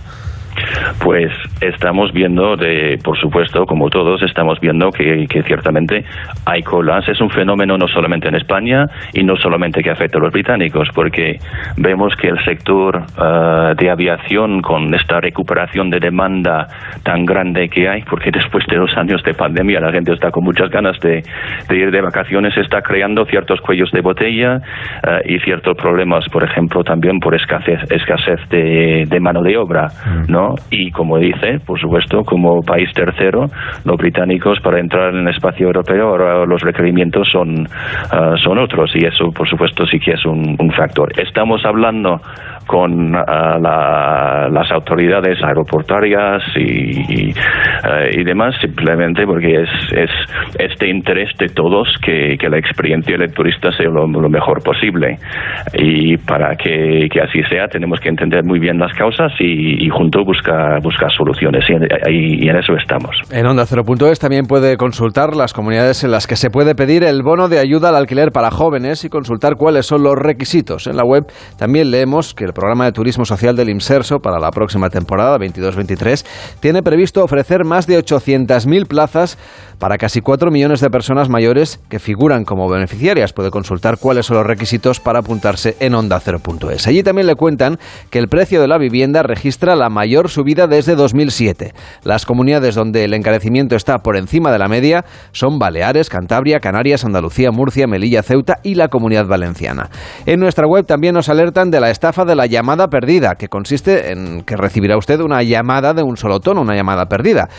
[1.04, 6.06] Pues estamos viendo, de, por supuesto, como todos, estamos viendo que, ciertamente
[6.46, 7.08] hay colas.
[7.08, 10.88] Es un fenómeno no solamente en España y no solamente que afecta a los británicos,
[10.94, 11.38] porque
[11.78, 16.68] vemos que el sector eh, de aviación, con esta recuperación de demanda
[17.04, 20.44] tan grande que hay, porque después de dos años de pandemia la gente está con
[20.44, 21.24] muchas ganas de,
[21.70, 24.58] ir de vacaciones, está creando ciertos cuellos de botella
[25.04, 29.88] eh, y ciertos problemas, por ejemplo, también por escasez, escasez de, de mano de obra,
[29.88, 30.32] mm.
[30.70, 33.46] Y como dice, por supuesto, como país tercero,
[33.86, 37.68] los británicos para entrar en el espacio europeo ahora los requerimientos son,
[38.12, 41.12] ah, son otros y eso, por supuesto, sí que es un, un factor.
[41.20, 42.22] Estamos hablando
[42.66, 50.10] con las autoridades aeroportuarias y, uh, y, demás, simplemente porque es, es
[50.60, 55.18] este interés de todos que, que la experiencia del turista sea lo, mejor posible.
[55.74, 59.90] Y para que, que, así sea, tenemos que entender muy bien las causas y, y
[59.90, 61.64] juntos buscar, buscar soluciones.
[62.10, 63.16] Y, y, en eso estamos.
[63.32, 67.22] En Onda 0.es también puede consultar las comunidades en las que se puede pedir el
[67.24, 70.88] bono de ayuda al alquiler para jóvenes y consultar cuáles son los requisitos.
[70.88, 71.26] En la web
[71.58, 76.26] también leemos que el programa de turismo social del IMSERSO para la próxima temporada 22-23
[76.60, 79.38] tiene previsto ofrecer más de 800.000 plazas
[79.84, 83.34] para casi 4 millones de personas mayores que figuran como beneficiarias.
[83.34, 86.88] Puede consultar cuáles son los requisitos para apuntarse en onda 0.es.
[86.88, 87.78] Allí también le cuentan
[88.10, 91.74] que el precio de la vivienda registra la mayor subida desde 2007.
[92.06, 97.04] Las comunidades donde el encarecimiento está por encima de la media son Baleares, Cantabria, Canarias,
[97.04, 99.90] Andalucía, Murcia, Melilla, Ceuta y la Comunidad Valenciana.
[100.26, 104.14] En nuestra web también nos alertan de la estafa de la llamada perdida, que consiste
[104.14, 107.50] en que recibirá usted una llamada de un solo tono, una llamada perdida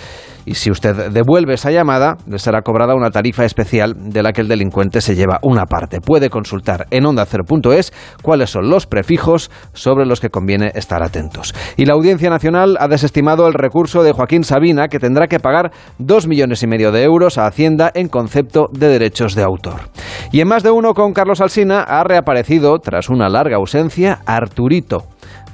[0.45, 4.41] y si usted devuelve esa llamada, le será cobrada una tarifa especial de la que
[4.41, 6.01] el delincuente se lleva una parte.
[6.01, 11.55] Puede consultar en onda0.es cuáles son los prefijos sobre los que conviene estar atentos.
[11.77, 15.73] Y la Audiencia Nacional ha desestimado el recurso de Joaquín Sabina, que tendrá que pagar
[15.99, 19.89] dos millones y medio de euros a Hacienda en concepto de derechos de autor.
[20.33, 25.07] Y en más de uno con Carlos Alsina ha reaparecido, tras una larga ausencia, Arturito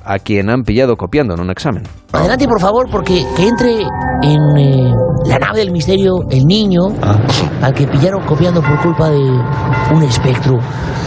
[0.04, 1.82] a quien han pillado copiando en un examen.
[2.12, 3.86] Adelante, por favor, porque que entre
[4.22, 4.92] en eh,
[5.26, 7.16] la nave del misterio el niño ah.
[7.62, 10.58] al que pillaron copiando por culpa de un espectro.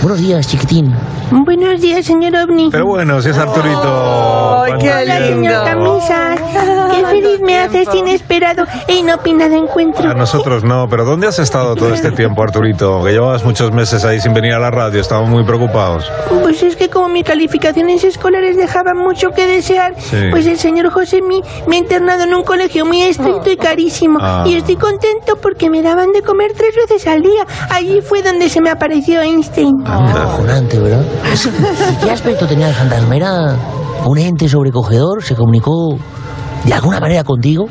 [0.01, 0.93] Buenos días, chiquitín.
[1.31, 2.69] Buenos días, señor OVNI.
[2.71, 4.63] Pero bueno, si es Arturito.
[4.63, 6.35] ¡Ay, qué Hola, señor Camisa.
[6.91, 10.09] Qué feliz me haces inesperado e inopinado encuentro.
[10.09, 13.03] A nosotros no, pero ¿dónde has estado todo este tiempo, Arturito?
[13.03, 16.09] Que llevabas muchos meses ahí sin venir a la radio, estábamos muy preocupados.
[16.41, 19.95] Pues es que como mis calificaciones escolares dejaban mucho que desear,
[20.31, 24.19] pues el señor José me ha internado en un colegio muy estricto y carísimo.
[24.21, 24.43] Ah.
[24.45, 27.45] Y estoy contento porque me daban de comer tres veces al día.
[27.69, 29.73] Allí fue donde se me apareció Einstein.
[29.85, 31.03] Ah, ¿verdad?
[32.03, 33.15] ¿Qué aspecto tenía el fantasma?
[33.15, 33.57] ¿Era
[34.05, 35.23] un ente sobrecogedor?
[35.23, 35.97] ¿Se comunicó
[36.65, 37.65] de alguna manera contigo?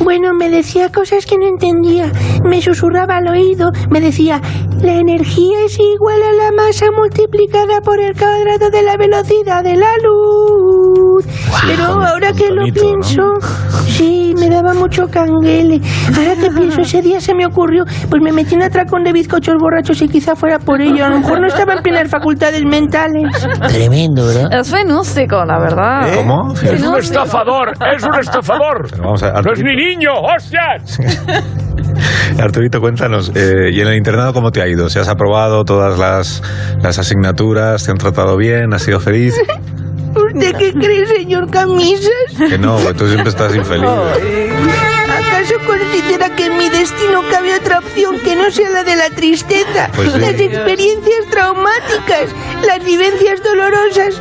[0.00, 2.10] Bueno, me decía cosas que no entendía.
[2.44, 3.70] Me susurraba al oído.
[3.90, 4.40] Me decía,
[4.80, 9.76] la energía es igual a la masa multiplicada por el cuadrado de la velocidad de
[9.76, 10.73] la luz.
[11.66, 13.22] Pero ahora que lo pienso,
[13.86, 15.80] sí, me daba mucho canguele.
[16.16, 19.54] Ahora que pienso, ese día se me ocurrió, pues me metí en atracón de bizcochos
[19.58, 21.04] borrachos y quizá fuera por ello.
[21.04, 23.32] A lo mejor no estaba en plenas facultades mentales.
[23.68, 24.60] Tremendo, ¿verdad?
[24.60, 26.08] Es fenústico, la verdad.
[26.08, 26.16] ¿Eh?
[26.16, 26.52] ¿Cómo?
[26.54, 28.88] Es un estafador, es un estafador.
[28.90, 30.98] Pero vamos a ver, No es ni niño, hostias.
[32.38, 34.88] Arturito, cuéntanos, eh, ¿y en el internado cómo te ha ido?
[34.90, 36.42] ¿Se has aprobado todas las,
[36.82, 37.84] las asignaturas?
[37.84, 38.74] ¿Te han tratado bien?
[38.74, 39.34] ¿Has sido feliz?
[40.16, 42.10] ¿Usted qué cree, señor Camisas?
[42.48, 43.84] Que no, tú siempre estás infeliz.
[43.84, 49.10] ¿Acaso considera que en mi destino cabe otra opción que no sea la de la
[49.10, 49.90] tristeza?
[49.94, 50.18] Pues sí.
[50.18, 52.30] Las experiencias traumáticas,
[52.66, 54.20] las vivencias dolorosas.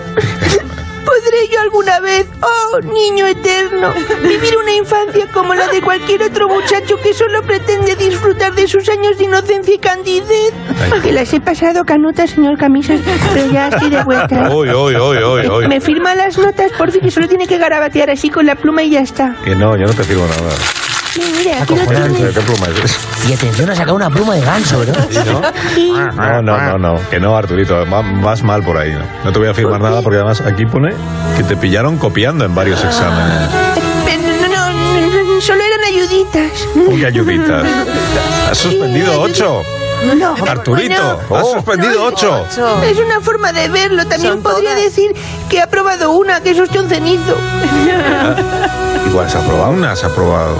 [1.06, 6.48] ¿Podré yo alguna vez, oh niño eterno, vivir una infancia como la de cualquier otro
[6.48, 10.54] muchacho que solo pretende disfrutar de sus años de inocencia y candidez?
[11.02, 13.02] Que las he pasado canutas, señor Camisas,
[13.34, 14.50] pero ya estoy de vuelta.
[14.50, 15.68] Uy, uy, uy, uy, uy.
[15.68, 18.84] Me firma las notas, por fin, que solo tiene que garabatear así con la pluma
[18.84, 19.36] y ya está.
[19.44, 20.56] Que no, yo no te firmo nada.
[21.14, 22.18] Sí, mire, aquí lo Acojonante.
[22.18, 22.32] tiene.
[22.34, 23.00] ¿Qué pluma es?
[23.30, 25.08] Y atención a sacar una pluma de ganso, ¿verdad?
[25.76, 25.92] Sí.
[26.16, 28.92] No, no, no, no, que no, Arturito, va- vas mal por ahí.
[28.94, 29.02] ¿no?
[29.24, 30.94] no te voy a firmar nada porque además aquí pone
[31.38, 33.50] que te pillaron copiando en varios exámenes.
[34.06, 36.52] Pero no, no, no, solo eran ayuditas.
[36.76, 37.64] Uy, ayuditas.
[38.52, 39.62] Has suspendido ocho.
[40.18, 42.46] No, Arturito, bueno, has suspendido ocho.
[42.84, 44.06] Es una forma de verlo.
[44.08, 45.14] También podría decir
[45.50, 47.36] que ha probado una, que es un cenizo.
[49.08, 50.56] Igual se ha aprobado una, has aprobado.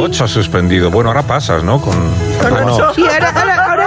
[0.00, 0.90] Ocho has suspendido.
[0.90, 1.80] Bueno, ahora pasas, ¿no?
[1.80, 1.94] Con...
[2.42, 2.94] Ah, no.
[2.94, 3.32] Sí, ahora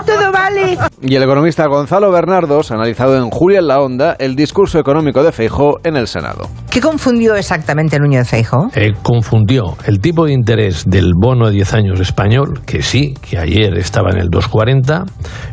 [0.05, 0.77] todo vale.
[1.01, 5.23] Y el economista Gonzalo Bernardos ha analizado en Julia en la Onda el discurso económico
[5.23, 6.49] de Feijó en el Senado.
[6.69, 8.69] ¿Qué confundió exactamente Núñez Feijóo?
[8.73, 13.37] Eh, confundió el tipo de interés del bono de 10 años español, que sí, que
[13.37, 15.05] ayer estaba en el 2,40,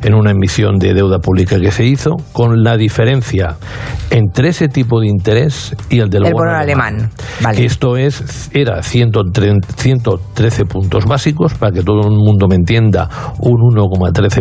[0.02, 3.56] en una emisión de deuda pública que se hizo, con la diferencia
[4.10, 7.10] entre ese tipo de interés y el del El bono, bono alemán.
[7.42, 7.58] Vale.
[7.58, 13.08] Que esto es, era 130 113 puntos básicos, para que todo el mundo me entienda,
[13.40, 14.39] un 1,13%,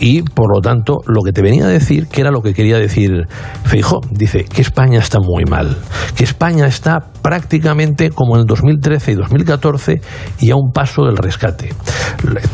[0.00, 2.78] y por lo tanto, lo que te venía a decir, que era lo que quería
[2.78, 3.26] decir
[3.64, 5.76] Feijó, dice que España está muy mal,
[6.16, 10.00] que España está prácticamente como en el 2013 y 2014
[10.40, 11.70] y a un paso del rescate.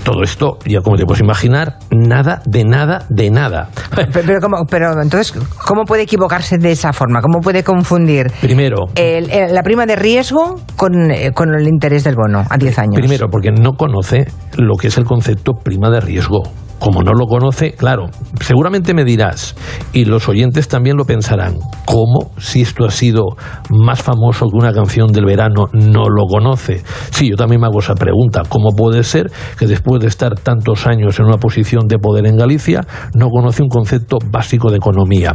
[0.05, 3.69] Todo esto, ya como te puedes imaginar, nada de nada de nada.
[3.95, 5.33] Pero, pero, ¿cómo- pero entonces,
[5.67, 7.21] ¿cómo puede equivocarse de esa forma?
[7.21, 12.05] ¿Cómo puede confundir Primero, el- el- la prima de riesgo con, eh, con el interés
[12.05, 12.95] del bono a 10 años?
[12.95, 14.27] Primero, porque no conoce
[14.57, 16.43] lo que es el concepto prima de riesgo.
[16.79, 18.07] Como no lo conoce, claro,
[18.41, 19.57] seguramente me dirás,
[19.93, 23.37] y los oyentes también lo pensarán, ¿cómo si esto ha sido
[23.71, 26.83] más famoso que una canción del verano no lo conoce?
[27.11, 30.87] Sí, yo también me hago esa pregunta, ¿cómo puede ser que después de estar tantos
[30.87, 35.35] años en una posición de poder en Galicia no conoce un concepto básico de economía?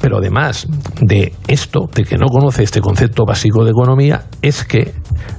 [0.00, 0.66] Pero además
[1.00, 4.94] de esto, de que no conoce este concepto básico de economía, es que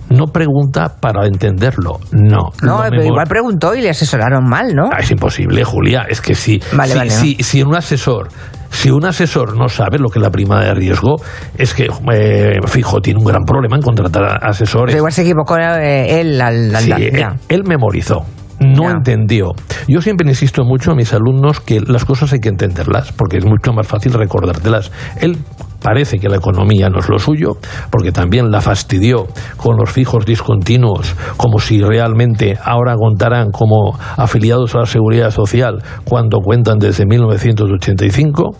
[0.09, 1.99] no pregunta para entenderlo.
[2.11, 2.51] No.
[2.61, 4.89] No, pero igual preguntó y le asesoraron mal, ¿no?
[4.91, 6.05] Ah, es imposible, Julia.
[6.07, 8.29] Es que si, Vale, si, vale, si, si un asesor.
[8.69, 11.15] Si un asesor no sabe lo que es la prima de riesgo,
[11.57, 14.91] es que, eh, fijo, tiene un gran problema en contratar a asesores.
[14.91, 18.25] Pero igual se equivocó eh, él al, al Sí, él, él memorizó.
[18.59, 19.51] No entendió.
[19.87, 23.45] Yo siempre insisto mucho a mis alumnos que las cosas hay que entenderlas, porque es
[23.45, 24.91] mucho más fácil recordártelas.
[25.21, 25.37] Él
[25.81, 27.57] parece que la economía no es lo suyo,
[27.91, 34.75] porque también la fastidió con los fijos discontinuos, como si realmente ahora contaran como afiliados
[34.75, 38.57] a la seguridad social cuando cuentan desde 1985,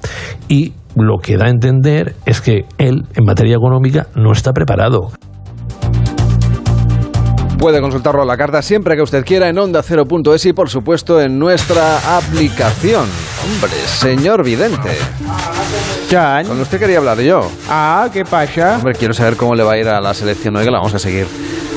[0.47, 5.11] y lo que da a entender es que él, en materia económica, no está preparado.
[7.57, 11.39] Puede consultarlo a la carta siempre que usted quiera en onda0.es y por supuesto en
[11.39, 13.05] nuestra aplicación.
[13.43, 14.89] Hombre, señor vidente.
[16.47, 17.49] Con usted quería hablar yo.
[17.67, 18.77] Ah, ¿qué pasa?
[18.77, 20.93] Hombre, quiero saber cómo le va a ir a la selección hoy, que la vamos
[20.93, 21.25] a seguir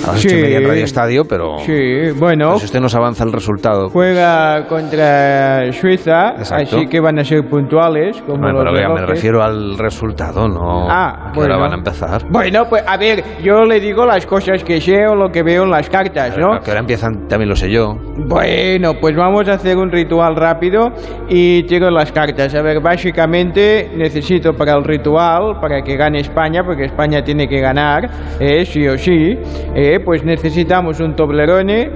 [0.07, 0.29] a las Sí.
[0.29, 1.59] y media en Radio Estadio, pero...
[1.61, 2.47] Sí, bueno.
[2.49, 3.89] pero si usted nos avanza el resultado...
[3.91, 6.77] Juega contra Suiza, Exacto.
[6.77, 8.21] así que van a ser puntuales.
[8.23, 11.59] Como Hombre, los pero vea, me refiero al resultado, no Ah, bueno.
[11.59, 12.23] van a empezar.
[12.31, 15.65] Bueno, pues a ver, yo le digo las cosas que sé o lo que veo
[15.65, 16.55] en las cartas, ¿no?
[16.55, 17.95] A qué hora empiezan también lo sé yo.
[18.27, 20.91] Bueno, pues vamos a hacer un ritual rápido
[21.29, 22.55] y tiro las cartas.
[22.55, 27.61] A ver, básicamente necesito para el ritual, para que gane España, porque España tiene que
[27.61, 28.09] ganar,
[28.39, 29.37] eh, sí o sí,
[29.75, 31.91] eh, pues necesitamos un toblerone.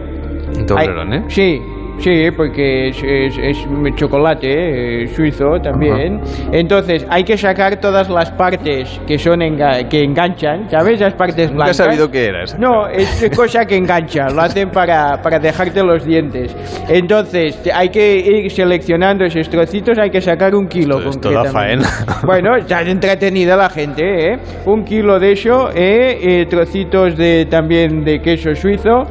[0.56, 1.16] ¿Un toblerone?
[1.18, 1.62] Ay, sí,
[1.98, 6.20] sí, porque es, es- es chocolate eh, suizo también.
[6.52, 11.00] Entonces, hay que sacar todas las partes que son enga- que enganchan, ¿sabes?
[11.00, 11.76] Las partes Nunca he blancas.
[11.76, 12.56] sabido qué era eso.
[12.58, 16.54] No, es cosa que engancha, lo hacen para, para dejarte los dientes.
[16.88, 20.98] Entonces, hay que ir seleccionando esos trocitos, hay que sacar un kilo.
[21.00, 21.84] Esto da concretamente.
[21.86, 21.88] faena.
[22.24, 24.38] Bueno, ya es entretenida la gente, ¿eh?
[24.66, 26.18] Un kilo de eso, ¿eh?
[26.22, 29.04] Eh, trocitos de, también de queso suizo.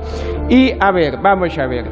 [0.49, 1.85] Y, a ver, vamos a ver.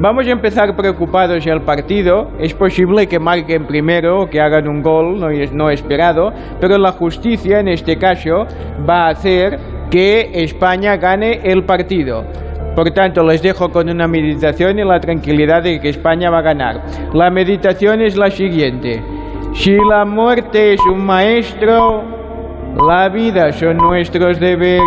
[0.00, 2.30] Vamos a empezar preocupados el partido.
[2.38, 7.60] Es posible que marquen primero que hagan un gol no, no esperado, pero la justicia
[7.60, 8.46] en este caso
[8.88, 9.58] va a hacer
[9.90, 12.24] que España gane el partido.
[12.74, 16.42] Por tanto, les dejo con una meditación y la tranquilidad de que España va a
[16.42, 16.82] ganar.
[17.14, 19.02] La meditación es la siguiente.
[19.54, 22.04] Si la muerte es un maestro,
[22.86, 24.82] la vida son nuestros deberes.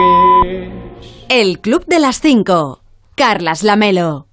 [1.30, 2.80] El Club de las 5.
[3.15, 4.29] Carlas Lamelo.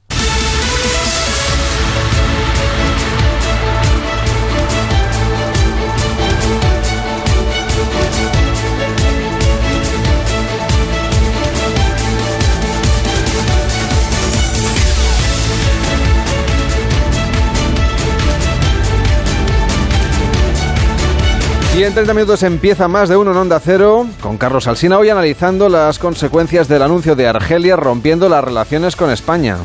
[21.77, 25.11] Y en 30 minutos empieza más de uno en Onda Cero, con Carlos Alsina hoy
[25.11, 29.59] analizando las consecuencias del anuncio de Argelia rompiendo las relaciones con España.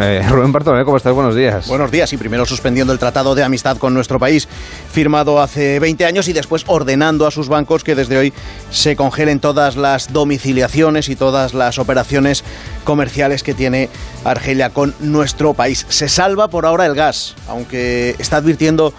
[0.00, 1.12] Eh, Rubén Bartolomé, ¿cómo estás?
[1.12, 1.66] Buenos días.
[1.66, 4.46] Buenos días y primero suspendiendo el tratado de amistad con nuestro país,
[4.92, 8.32] firmado hace 20 años y después ordenando a sus bancos que desde hoy
[8.70, 12.44] se congelen todas las domiciliaciones y todas las operaciones
[12.84, 13.88] comerciales que tiene
[14.22, 15.86] Argelia con nuestro país.
[15.88, 18.94] Se salva por ahora el gas, aunque está advirtiendo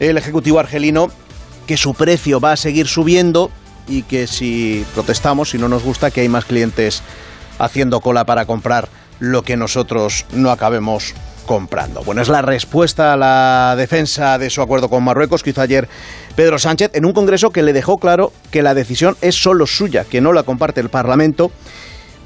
[0.00, 1.10] el Ejecutivo argelino
[1.66, 3.50] que su precio va a seguir subiendo
[3.88, 7.02] y que si protestamos, si no nos gusta, que hay más clientes
[7.58, 8.88] haciendo cola para comprar
[9.20, 11.14] lo que nosotros no acabemos
[11.46, 12.02] comprando.
[12.02, 15.88] Bueno, es la respuesta a la defensa de su acuerdo con Marruecos que hizo ayer
[16.34, 20.04] Pedro Sánchez en un congreso que le dejó claro que la decisión es solo suya,
[20.04, 21.50] que no la comparte el Parlamento.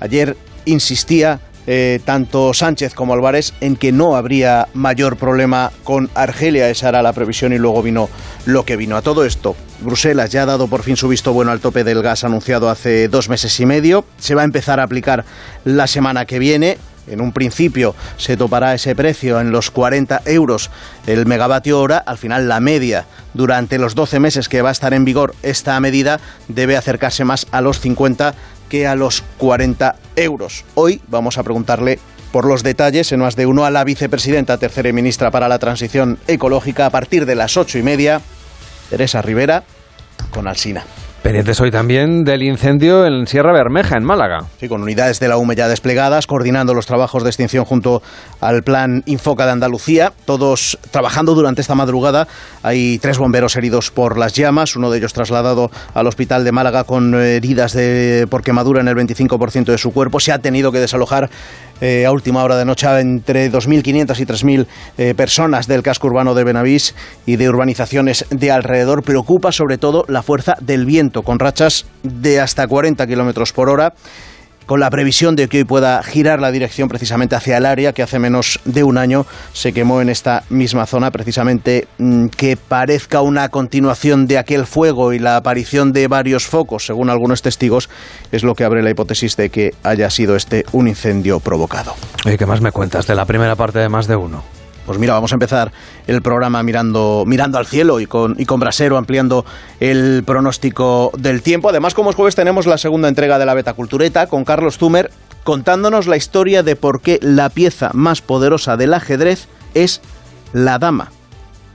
[0.01, 6.71] Ayer insistía eh, tanto Sánchez como Álvarez en que no habría mayor problema con Argelia,
[6.71, 8.09] esa era la previsión y luego vino
[8.47, 8.97] lo que vino.
[8.97, 12.01] A todo esto, Bruselas ya ha dado por fin su visto bueno al tope del
[12.01, 15.27] gas anunciado hace dos meses y medio, se va a empezar a aplicar
[15.67, 16.79] la semana que viene.
[17.07, 20.71] En un principio se topará ese precio en los 40 euros
[21.07, 21.97] el megavatio hora.
[21.97, 25.81] Al final la media durante los 12 meses que va a estar en vigor esta
[25.81, 28.35] medida debe acercarse más a los 50
[28.69, 30.65] que a los 40 euros.
[30.75, 31.99] Hoy vamos a preguntarle
[32.33, 35.59] por los detalles en más de uno a la vicepresidenta tercera y ministra para la
[35.59, 38.21] transición ecológica a partir de las ocho y media,
[38.91, 39.65] Teresa Rivera,
[40.31, 40.85] con Alsina.
[41.29, 44.47] Pendientes hoy también del incendio en Sierra Bermeja, en Málaga.
[44.59, 48.01] Sí, con unidades de la UME ya desplegadas, coordinando los trabajos de extinción junto
[48.41, 52.27] al plan Infoca de Andalucía, todos trabajando durante esta madrugada.
[52.63, 56.85] Hay tres bomberos heridos por las llamas, uno de ellos trasladado al hospital de Málaga
[56.85, 60.21] con heridas de, por quemadura en el 25% de su cuerpo.
[60.21, 61.29] Se ha tenido que desalojar
[61.81, 64.67] eh, a última hora de noche entre 2.500 y 3.000
[64.99, 66.95] eh, personas del casco urbano de Benavís
[67.27, 69.03] y de urbanizaciones de alrededor.
[69.03, 73.95] Preocupa sobre todo la fuerza del viento, con rachas de hasta 40 kilómetros por hora
[74.69, 78.03] con la previsión de que hoy pueda girar la dirección precisamente hacia el área que
[78.03, 83.23] hace menos de un año se quemó en esta misma zona, precisamente mm, que parezca
[83.23, 87.89] una continuación de aquel fuego y la aparición de varios focos, según algunos testigos,
[88.31, 91.95] es lo que abre la hipótesis de que haya sido este un incendio provocado.
[92.27, 94.58] Oye, ¿qué más me cuentas de la primera parte de más de uno?
[94.89, 95.71] Pues mira, vamos a empezar
[96.07, 99.45] el programa mirando, mirando al cielo y con, y con Brasero ampliando
[99.81, 101.69] el pronóstico del tiempo.
[101.69, 105.11] Además, como es jueves, tenemos la segunda entrega de la Beta Cultureta con Carlos Tumer
[105.45, 110.01] contándonos la historia de por qué la pieza más poderosa del ajedrez es
[110.55, 111.13] la dama.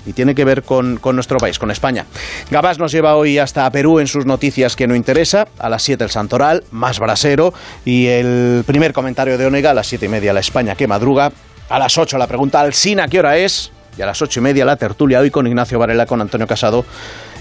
[0.08, 2.08] Y tiene que ver con, con nuestro país, con España.
[2.50, 5.48] Gabás nos lleva hoy hasta Perú en sus noticias que no interesa.
[5.60, 7.54] A las 7 el Santoral, más Brasero.
[7.86, 11.32] Y el primer comentario de Onega a las 7 y media la España que madruga.
[11.70, 13.72] A las 8 la pregunta al Sina, ¿qué hora es?
[13.98, 16.86] Y a las 8 y media la tertulia hoy con Ignacio Varela, con Antonio Casado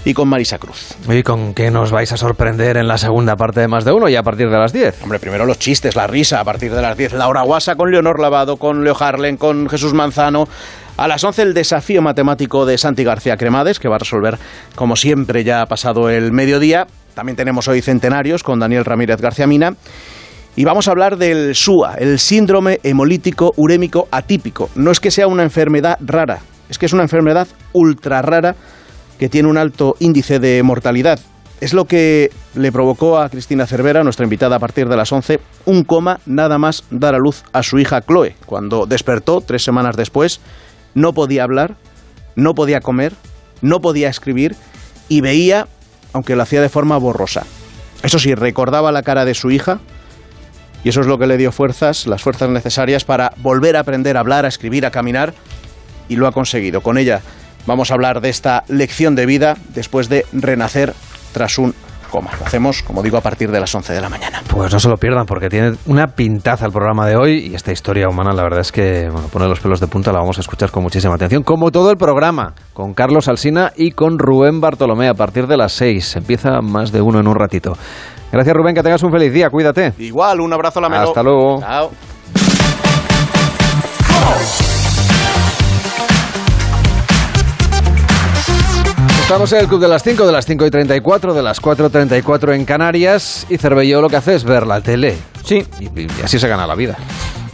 [0.05, 0.95] y con Marisa Cruz.
[1.09, 4.09] ¿Y con qué nos vais a sorprender en la segunda parte de más de uno
[4.09, 5.03] y a partir de las 10?
[5.03, 8.19] Hombre, primero los chistes, la risa, a partir de las 10 Laura Guasa con Leonor
[8.19, 10.47] Lavado, con Leo Harlen, con Jesús Manzano.
[10.95, 14.37] A las 11 el desafío matemático de Santi García Cremades, que va a resolver,
[14.75, 16.85] como siempre, ya ha pasado el mediodía.
[17.15, 19.75] También tenemos hoy centenarios con Daniel Ramírez García Mina.
[20.55, 24.69] Y vamos a hablar del SUA, el síndrome hemolítico urémico atípico.
[24.75, 26.39] No es que sea una enfermedad rara,
[26.69, 28.55] es que es una enfermedad ultra rara
[29.17, 31.19] que tiene un alto índice de mortalidad
[31.63, 35.39] es lo que le provocó a Cristina Cervera, nuestra invitada a partir de las 11,
[35.63, 38.35] un coma nada más dar a luz a su hija Chloe.
[38.45, 40.41] Cuando despertó, tres semanas después,
[40.93, 41.77] no podía hablar,
[42.35, 43.13] no podía comer,
[43.61, 44.57] no podía escribir
[45.07, 45.69] y veía,
[46.11, 47.45] aunque lo hacía de forma borrosa.
[48.03, 49.79] Eso sí, recordaba la cara de su hija
[50.83, 54.17] y eso es lo que le dio fuerzas, las fuerzas necesarias para volver a aprender
[54.17, 55.33] a hablar, a escribir, a caminar
[56.09, 56.81] y lo ha conseguido.
[56.81, 57.21] Con ella
[57.65, 60.93] vamos a hablar de esta lección de vida después de renacer
[61.31, 61.73] tras un
[62.13, 62.31] coma.
[62.39, 64.43] Lo hacemos, como digo, a partir de las 11 de la mañana.
[64.47, 67.71] Pues no se lo pierdan porque tiene una pintaza el programa de hoy y esta
[67.71, 70.41] historia humana, la verdad es que bueno, pone los pelos de punta, la vamos a
[70.41, 75.07] escuchar con muchísima atención, como todo el programa, con Carlos Alsina y con Rubén Bartolomé
[75.07, 76.17] a partir de las 6.
[76.17, 77.75] Empieza más de uno en un ratito.
[78.33, 79.93] Gracias Rubén, que tengas un feliz día, cuídate.
[79.99, 81.03] Igual, un abrazo a la Melo.
[81.09, 81.59] Hasta luego.
[81.59, 81.91] Chao.
[89.21, 92.55] Estamos en el Club de las 5, de las 5 y 34, de las 4.34
[92.55, 95.15] en Canarias y Cervelló lo que hace es ver la tele.
[95.45, 95.65] Sí.
[95.79, 96.97] Y, y así se gana la vida.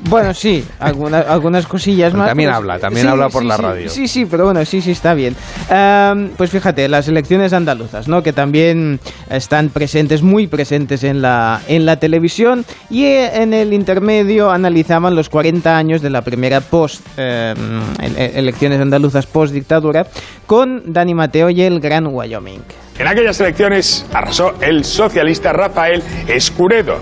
[0.04, 2.28] Bueno, sí, alguna- algunas cosillas Pero más.
[2.30, 3.90] también pues, habla, también sí, habla por sí, la sí, radio.
[3.90, 5.36] Sí, sí, pero bueno, sí, sí, está bien.
[5.70, 8.24] Am, pues fíjate, las elecciones andaluzas, ¿no?
[8.24, 12.66] Que también están presentes, muy presentes en la, en la televisión.
[12.90, 17.56] Y eh, en el intermedio analizaban los 40 años de la primera post, em,
[18.02, 20.08] ele- elecciones andaluzas post-dictadura,
[20.48, 22.62] con Dani Mateo y el Gran Wyoming.
[22.98, 27.00] En aquellas elecciones arrasó el socialista Rafael Escuredo,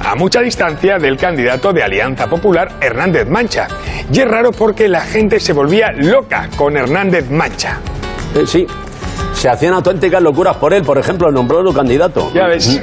[0.00, 3.68] a mucha distancia del candidato de Alianza Popular Hernández Mancha.
[4.12, 7.78] Y es raro porque la gente se volvía loca con Hernández Mancha.
[8.34, 8.66] Eh, sí,
[9.34, 12.30] se hacían auténticas locuras por él, por ejemplo, nombró a candidato.
[12.34, 12.80] Ya ves.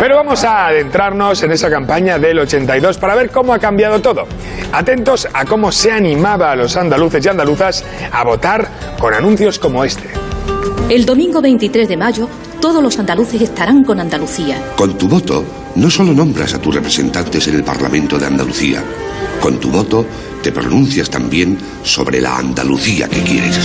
[0.00, 4.26] Pero vamos a adentrarnos en esa campaña del 82 para ver cómo ha cambiado todo.
[4.72, 8.66] Atentos a cómo se animaba a los andaluces y andaluzas a votar
[8.98, 10.08] con anuncios como este.
[10.88, 12.28] El domingo 23 de mayo,
[12.64, 14.72] todos los andaluces estarán con Andalucía.
[14.74, 15.44] Con tu voto,
[15.74, 18.82] no solo nombras a tus representantes en el Parlamento de Andalucía,
[19.38, 20.06] con tu voto
[20.42, 23.60] te pronuncias también sobre la Andalucía que quieres.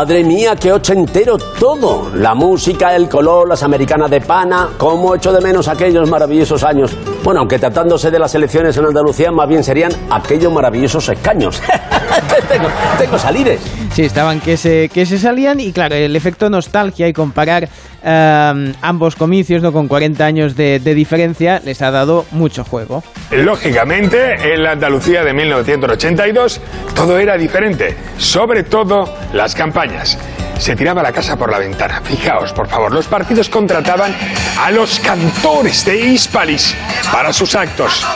[0.00, 2.10] Madre mía, qué ochentero todo.
[2.14, 4.70] La música, el color, las americanas de pana.
[4.78, 6.96] ¿Cómo echo de menos aquellos maravillosos años?
[7.22, 11.60] Bueno, aunque tratándose de las elecciones en Andalucía, más bien serían aquellos maravillosos escaños.
[12.48, 13.60] tengo, tengo salires.
[14.00, 17.68] Sí, estaban que se, que se salían y claro, el efecto nostalgia y comparar
[18.02, 19.74] eh, ambos comicios ¿no?
[19.74, 23.04] con 40 años de, de diferencia les ha dado mucho juego.
[23.30, 26.62] Lógicamente, en la Andalucía de 1982
[26.94, 30.16] todo era diferente, sobre todo las campañas.
[30.56, 32.00] Se tiraba la casa por la ventana.
[32.02, 34.16] Fijaos, por favor, los partidos contrataban
[34.58, 36.74] a los cantores de Hispalis
[37.12, 38.06] para sus actos.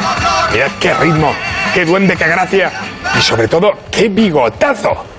[0.50, 1.34] Mirad qué ritmo,
[1.74, 2.72] qué duende, qué gracia
[3.18, 5.13] y sobre todo qué bigotazo.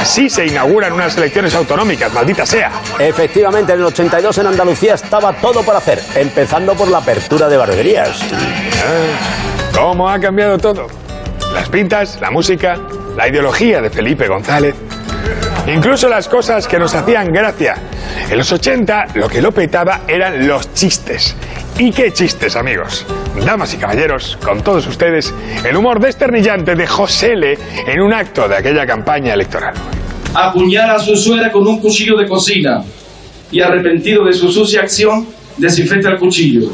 [0.00, 2.72] Así se inauguran unas elecciones autonómicas, maldita sea.
[2.98, 7.58] Efectivamente, en el 82 en Andalucía estaba todo por hacer, empezando por la apertura de
[7.58, 8.22] barberías.
[8.32, 10.86] Ah, ¿Cómo ha cambiado todo?
[11.52, 12.78] Las pintas, la música,
[13.14, 14.74] la ideología de Felipe González.
[15.66, 17.76] Incluso las cosas que nos hacían gracia.
[18.30, 21.36] En los 80 lo que lo petaba eran los chistes.
[21.78, 23.06] ¿Y qué chistes, amigos?
[23.44, 25.32] Damas y caballeros, con todos ustedes,
[25.64, 27.56] el humor desternillante de José L.
[27.86, 29.74] en un acto de aquella campaña electoral.
[30.34, 32.82] apuñala a su suegra con un cuchillo de cocina
[33.50, 36.70] y arrepentido de su sucia acción, desinfecta el cuchillo.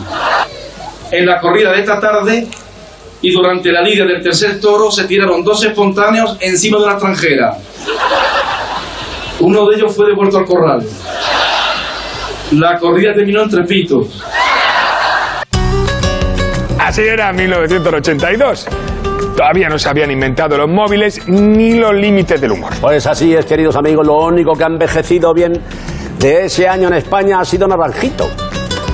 [1.11, 2.47] En la corrida de esta tarde
[3.23, 7.57] y durante la lidia del tercer toro se tiraron dos espontáneos encima de una extranjera.
[9.41, 10.83] Uno de ellos fue devuelto al corral.
[12.53, 14.23] La corrida terminó en tres pitos.
[16.79, 18.69] Así era 1982.
[19.37, 22.73] Todavía no se habían inventado los móviles ni los límites del humor.
[22.81, 25.61] Pues así es, queridos amigos, lo único que ha envejecido bien
[26.19, 28.46] de ese año en España ha sido Naranjito.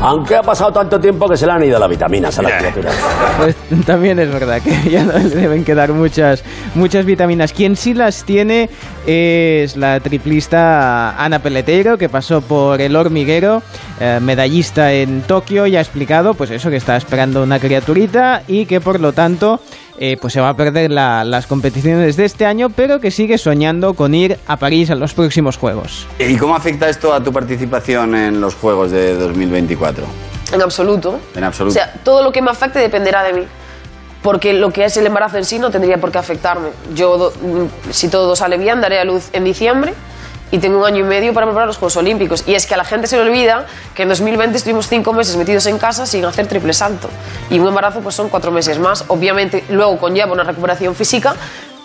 [0.02, 2.90] Aunque ha pasado tanto tiempo que se le han ido las vitaminas a la criatura.
[3.38, 6.42] Pues también es verdad que ya no le deben quedar muchas,
[6.74, 7.52] muchas vitaminas.
[7.52, 8.68] Quien sí las tiene
[9.06, 13.62] es la triplista Ana Peleteiro, que pasó por el hormiguero,
[14.00, 18.66] eh, medallista en Tokio, y ha explicado pues eso, que está esperando una criaturita y
[18.66, 19.60] que por lo tanto
[19.98, 23.38] eh, pues se va a perder la- las competiciones de este año, pero que sigue
[23.38, 26.06] soñando con ir a París a los próximos Juegos.
[26.18, 30.04] ¿Y cómo afecta esto a tu participación en los Juegos de 2024?
[30.52, 31.18] En absoluto.
[31.34, 31.72] En absoluto.
[31.72, 33.42] O sea, todo lo que me afecte dependerá de mí.
[34.22, 36.68] Porque lo que es el embarazo en sí no tendría por qué afectarme.
[36.94, 39.94] Yo, mm, si todo sale bien, daré a luz en diciembre
[40.52, 42.44] y tengo un año y medio para preparar los Juegos Olímpicos.
[42.46, 45.34] Y es que a la gente se le olvida que en 2020 estuvimos cinco meses
[45.36, 47.08] metidos en casa sin hacer triple salto.
[47.50, 49.04] Y un embarazo pues son cuatro meses más.
[49.08, 51.34] Obviamente luego conlleva una recuperación física,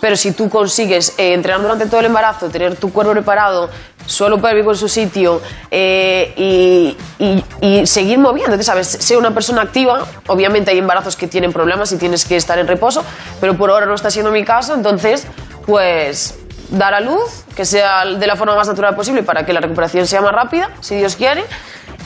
[0.00, 3.68] pero si tú consigues eh, entrenar durante todo el embarazo, tener tu cuerpo preparado,
[4.06, 5.40] suelo pélvico en su sitio
[5.70, 8.86] eh, y, y- y seguir moviéndote, ¿sabes?
[8.86, 10.06] Ser una persona activa.
[10.28, 13.02] Obviamente hay embarazos que tienen problemas y tienes que estar en reposo,
[13.40, 15.26] pero por ahora no está siendo mi caso, entonces,
[15.66, 16.38] pues
[16.70, 20.06] dar a luz, que sea de la forma más natural posible para que la recuperación
[20.06, 21.44] sea más rápida, si Dios quiere,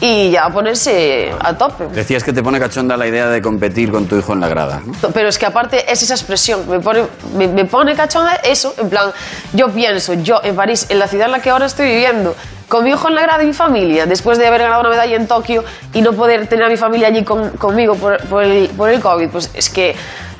[0.00, 1.86] y ya ponerse a tope.
[1.92, 4.82] Decías que te pone cachonda la idea de competir con tu hijo en la grada.
[4.84, 5.10] ¿no?
[5.10, 7.04] Pero es que aparte es esa expresión, me pone,
[7.36, 9.10] me, me pone cachonda eso, en plan,
[9.52, 12.34] yo pienso, yo en París, en la ciudad en la que ahora estoy viviendo,
[12.68, 15.14] con mi hijo en la grada y mi familia, después de haber ganado una medalla
[15.14, 18.68] en Tokio y no poder tener a mi familia allí con- conmigo por, por el,
[18.70, 19.94] por el COVID, pues es que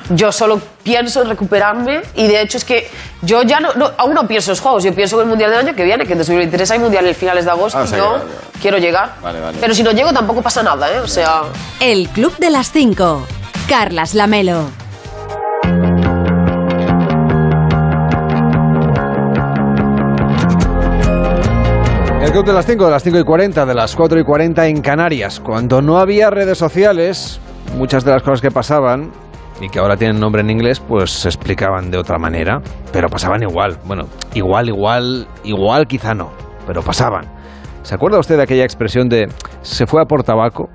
[0.09, 2.89] yo solo pienso en recuperarme y de hecho es que
[3.21, 5.51] yo ya no, no- aún no pienso en los Juegos, yo pienso en el Mundial
[5.51, 7.87] del año que viene, que en 2023 hay Mundial en finales de agosto, Ah, o
[7.87, 9.15] sea, yo que- quiero llegar.
[9.21, 9.57] Vale, vale.
[9.61, 10.99] Pero si no llego tampoco pasa nada, ¿eh?
[10.99, 11.43] O sea...
[11.79, 13.25] El Club de las 5.
[13.67, 14.69] Carlas Lamelo.
[22.21, 24.65] El club de las 5, de las 5 y 40, de las 4 y 40
[24.67, 25.39] en Canarias.
[25.39, 27.39] Cuando no había redes sociales,
[27.77, 29.11] muchas de las cosas que pasaban
[29.63, 32.61] y que ahora tienen nombre en inglés, pues se explicaban de otra manera,
[32.91, 33.77] pero pasaban igual.
[33.85, 36.31] Bueno, igual, igual, igual quizá no,
[36.67, 37.31] pero pasaban.
[37.81, 39.29] ¿Se acuerda usted de aquella expresión de
[39.61, 40.69] se fue a por tabaco?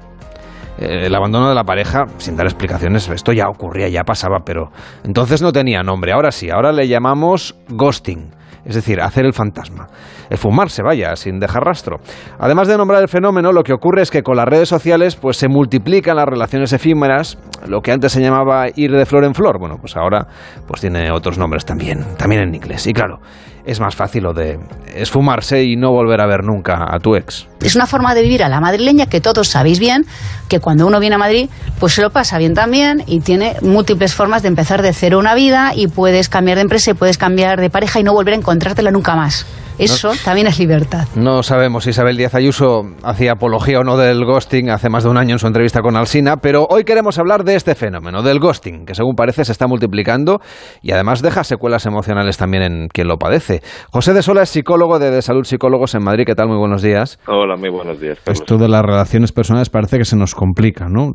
[0.79, 4.71] Eh, el abandono de la pareja, sin dar explicaciones, esto ya ocurría, ya pasaba, pero
[5.05, 6.13] entonces no tenía nombre.
[6.13, 8.31] Ahora sí, ahora le llamamos ghosting,
[8.69, 9.89] es decir, hacer el fantasma.
[10.29, 11.97] El fumarse, vaya, sin dejar rastro.
[12.39, 15.39] Además de nombrar el fenómeno, lo que ocurre es que con las redes sociales pues
[15.39, 19.59] se multiplican las relaciones efímeras, lo que antes se llamaba ir de flor en flor.
[19.59, 20.27] Bueno, pues ahora
[20.67, 22.87] pues tiene otros nombres también, también en inglés.
[22.87, 23.21] Y claro,
[23.67, 24.59] es más fácil lo de
[24.95, 27.47] esfumarse y no volver a ver nunca a tu ex.
[27.61, 30.07] Es una forma de vivir a la madrileña que todos sabéis bien,
[30.49, 31.49] que cuando uno viene a Madrid,
[31.79, 35.35] pues se lo pasa bien también y tiene múltiples formas de empezar de cero una
[35.35, 38.37] vida y puedes cambiar de empresa y puedes cambiar de pareja y no volver a
[38.39, 39.47] encontrártela nunca más.
[39.79, 41.07] Eso también es libertad.
[41.15, 45.11] No sabemos si Isabel Díaz Ayuso hacía apología o no del ghosting hace más de
[45.11, 48.41] un año en su entrevista con Alsina, pero hoy queremos hablar de este fenómeno, del
[48.41, 50.41] ghosting, que según parece se está multiplicando
[50.83, 53.61] y además deja secuelas emocionales también en quien lo padece.
[53.93, 56.25] José de Sola es psicólogo de, de Salud Psicólogos en Madrid.
[56.27, 56.49] ¿Qué tal?
[56.49, 57.19] Muy buenos días.
[57.29, 58.41] Hola, muy buenos días, Carlos.
[58.41, 61.13] Esto de las relaciones personales parece que se nos complica, ¿no?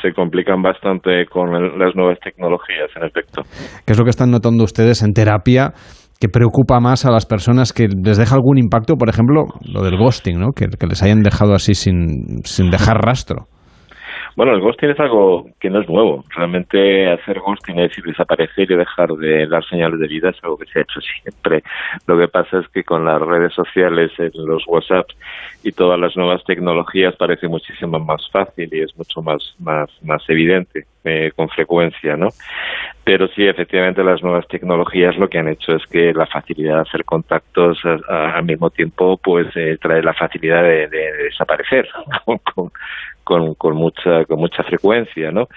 [0.00, 3.42] Se complican bastante con el- las nuevas tecnologías, en efecto.
[3.84, 5.74] ¿Qué es lo que están notando ustedes en terapia
[6.22, 8.94] que preocupa más a las personas que les deja algún impacto?
[8.94, 10.52] Por ejemplo, lo del ghosting, ¿no?
[10.54, 13.48] Que, que les hayan dejado así sin, sin dejar rastro.
[14.36, 16.24] Bueno, el ghosting es algo que no es nuevo.
[16.34, 20.56] Realmente hacer ghosting es decir, desaparecer y dejar de dar señales de vida es algo
[20.56, 21.62] que se ha hecho siempre.
[22.06, 25.06] Lo que pasa es que con las redes sociales, los WhatsApp
[25.64, 30.22] y todas las nuevas tecnologías parece muchísimo más fácil y es mucho más más más
[30.28, 32.28] evidente eh, con frecuencia, ¿no?
[33.04, 36.80] Pero sí, efectivamente, las nuevas tecnologías lo que han hecho es que la facilidad de
[36.82, 41.88] hacer contactos a- al mismo tiempo, pues eh, trae la facilidad de, de- de desaparecer
[43.24, 45.48] con, con, mucha con mucha frecuencia, ¿no?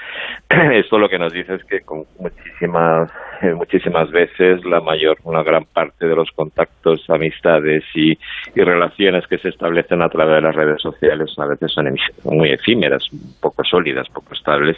[0.49, 5.43] Esto lo que nos dice es que con muchísimas eh, muchísimas veces la mayor una
[5.43, 8.11] gran parte de los contactos, amistades y,
[8.55, 12.13] y relaciones que se establecen a través de las redes sociales a veces son emi-
[12.23, 13.07] muy efímeras,
[13.41, 14.77] poco sólidas, poco estables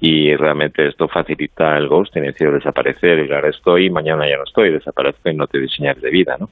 [0.00, 4.72] y realmente esto facilita el es decir, desaparecer y ahora estoy, mañana ya no estoy,
[4.72, 6.46] desaparezco y no te doy señales de vida, ¿no?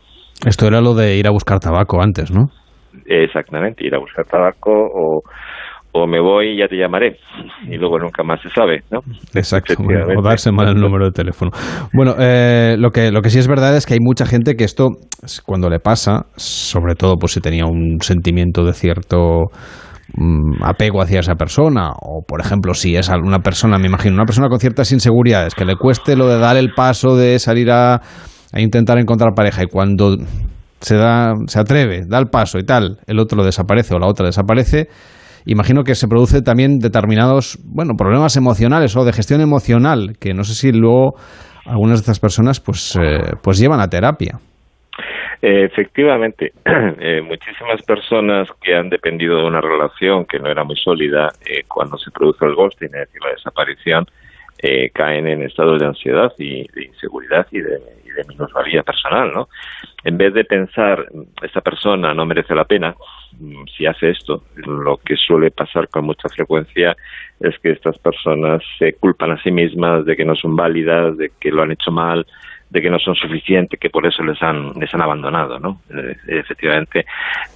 [0.46, 2.46] Esto era lo de ir a buscar tabaco antes, ¿no?
[3.06, 5.22] Exactamente, ir a buscar tabaco o,
[5.92, 7.18] o me voy y ya te llamaré
[7.68, 9.00] y luego nunca más se sabe, ¿no?
[9.34, 11.50] Exacto, o darse mal el número de teléfono.
[11.92, 14.64] Bueno, eh, lo, que, lo que sí es verdad es que hay mucha gente que
[14.64, 14.88] esto,
[15.44, 19.46] cuando le pasa, sobre todo pues si tenía un sentimiento de cierto
[20.62, 24.48] apego hacia esa persona, o por ejemplo, si es una persona, me imagino, una persona
[24.48, 27.94] con ciertas inseguridades, que le cueste lo de dar el paso de salir a,
[28.52, 30.16] a intentar encontrar pareja y cuando
[30.80, 34.26] se da, se atreve, da el paso y tal, el otro desaparece o la otra
[34.26, 34.88] desaparece,
[35.46, 40.44] imagino que se produce también determinados, bueno, problemas emocionales o de gestión emocional, que no
[40.44, 41.14] sé si luego
[41.66, 44.40] algunas de estas personas pues, eh, pues llevan a terapia.
[45.42, 50.76] Eh, Efectivamente, eh, muchísimas personas que han dependido de una relación que no era muy
[50.76, 54.06] sólida, eh, cuando se produce el ghosting, es decir, la desaparición,
[54.62, 59.32] eh, caen en estados de ansiedad y de inseguridad y de, y de minusvalía personal,
[59.32, 59.48] ¿no?
[60.04, 61.06] En vez de pensar,
[61.42, 62.94] esta persona no merece la pena,
[63.38, 66.94] mm, si hace esto, lo que suele pasar con mucha frecuencia
[67.40, 71.30] es que estas personas se culpan a sí mismas de que no son válidas, de
[71.40, 72.26] que lo han hecho mal,
[72.70, 75.80] de que no son suficientes, que por eso les han, les han abandonado, ¿no?
[75.90, 77.04] Eh, efectivamente,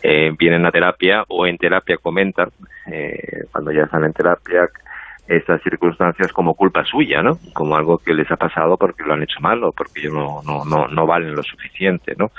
[0.02, 2.50] eh, vienen a terapia o en terapia comentan,
[2.90, 4.68] eh, cuando ya están en terapia,
[5.26, 7.38] estas circunstancias como culpa suya, ¿no?
[7.54, 10.42] Como algo que les ha pasado porque lo han hecho mal o porque ellos no,
[10.44, 12.30] no, no, no valen lo suficiente, ¿no?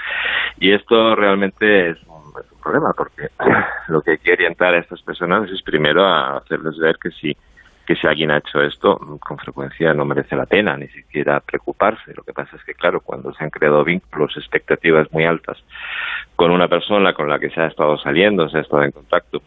[0.60, 2.26] Y esto realmente es un,
[2.62, 3.30] problema porque
[3.88, 7.36] lo que hay que orientar a estas personas es primero a hacerles ver que si
[7.86, 12.14] que si alguien ha hecho esto, con frecuencia no merece la pena ni siquiera preocuparse.
[12.16, 15.58] Lo que pasa es que, claro, cuando se han creado vínculos, expectativas muy altas
[16.36, 19.42] con una persona con la que se ha estado saliendo, se ha estado en contacto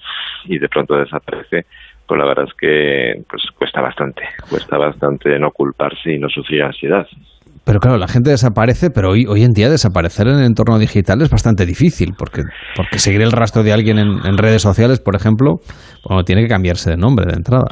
[0.45, 1.66] y de pronto desaparece,
[2.07, 6.62] pues la verdad es que pues cuesta bastante, cuesta bastante no culparse y no sufrir
[6.62, 7.07] ansiedad.
[7.68, 11.20] Pero claro, la gente desaparece, pero hoy, hoy en día desaparecer en el entorno digital
[11.20, 15.61] es bastante difícil, porque, porque seguir el rastro de alguien en, redes sociales, por ejemplo,
[16.03, 17.66] bueno, tiene que cambiarse de nombre de entrada.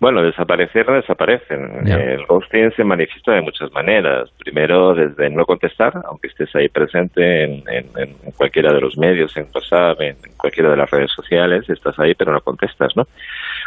[0.00, 1.86] Bueno, desaparecer no desaparecen.
[1.86, 4.30] El ghosting se manifiesta de muchas maneras.
[4.38, 9.46] Primero, desde no contestar, aunque estés ahí presente en, en, cualquiera de los medios, en
[9.54, 13.06] WhatsApp, en, cualquiera de las redes sociales, estás ahí pero no contestas, ¿no?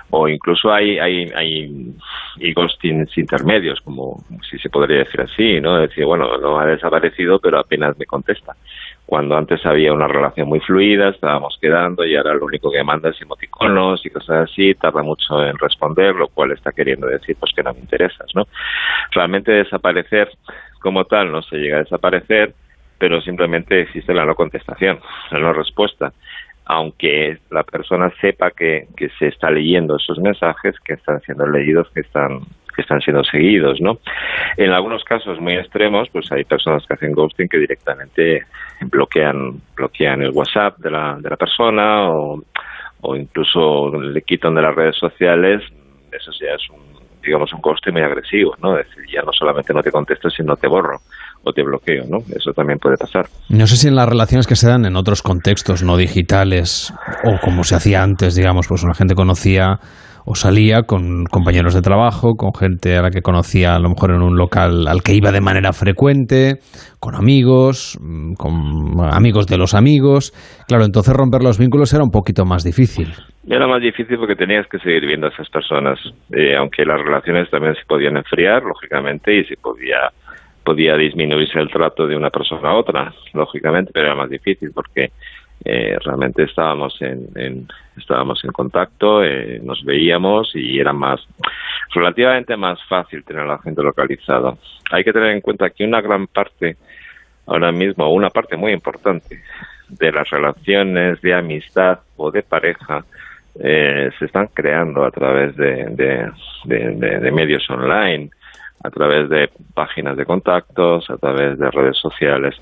[0.09, 1.93] O incluso hay, hay, hay
[2.38, 5.77] y ghostings intermedios, como si se podría decir así, ¿no?
[5.77, 8.55] Decir, bueno, no ha desaparecido pero apenas me contesta
[9.05, 13.09] cuando antes había una relación muy fluida, estábamos quedando y ahora lo único que manda
[13.09, 17.51] es emoticonos y cosas así, tarda mucho en responder, lo cual está queriendo decir pues
[17.53, 18.47] que no me interesas, ¿no?
[19.11, 20.29] Realmente desaparecer
[20.79, 22.53] como tal no se llega a desaparecer,
[22.97, 24.99] pero simplemente existe la no contestación,
[25.31, 26.13] la no respuesta
[26.65, 31.89] aunque la persona sepa que, que se está leyendo esos mensajes, que están siendo leídos,
[31.93, 32.39] que están
[32.74, 33.99] que están siendo seguidos, ¿no?
[34.57, 38.41] En algunos casos muy extremos, pues hay personas que hacen ghosting que directamente
[38.82, 42.43] bloquean bloquean el WhatsApp de la, de la persona o,
[43.15, 45.61] incluso le quitan de las redes sociales.
[46.11, 46.93] Eso ya es un
[47.24, 48.78] digamos un ghosting muy agresivo, ¿no?
[48.78, 50.99] Es decir, ya no solamente no te contesto, sino te borro
[51.43, 52.17] o te bloqueo, ¿no?
[52.36, 53.26] Eso también puede pasar.
[53.49, 56.93] No sé si en las relaciones que se dan en otros contextos no digitales
[57.24, 59.80] o como se hacía antes, digamos, pues una gente conocía
[60.26, 64.11] o salía con compañeros de trabajo, con gente a la que conocía a lo mejor
[64.11, 66.59] en un local al que iba de manera frecuente,
[66.99, 68.53] con amigos, mm, con
[69.11, 70.32] amigos de los amigos.
[70.67, 73.13] Claro, entonces romper los vínculos era un poquito más difícil.
[73.47, 75.99] Era más difícil porque tenías que seguir viendo a esas personas,
[76.32, 80.11] eh, aunque las relaciones también se podían enfriar, lógicamente, y se podía
[80.63, 85.09] podía disminuirse el trato de una persona a otra, lógicamente, pero era más difícil porque
[85.65, 91.25] eh, realmente estábamos en, estábamos en contacto, eh, nos veíamos y era más
[91.93, 94.55] relativamente más fácil tener a la gente localizada.
[94.91, 96.77] Hay que tener en cuenta que una gran parte
[97.45, 99.41] ahora mismo, una parte muy importante
[99.89, 103.05] de las relaciones de amistad o de pareja
[103.59, 106.31] eh, se están creando a través de,
[106.65, 108.31] de medios online
[108.83, 112.55] a través de páginas de contactos, a través de redes sociales.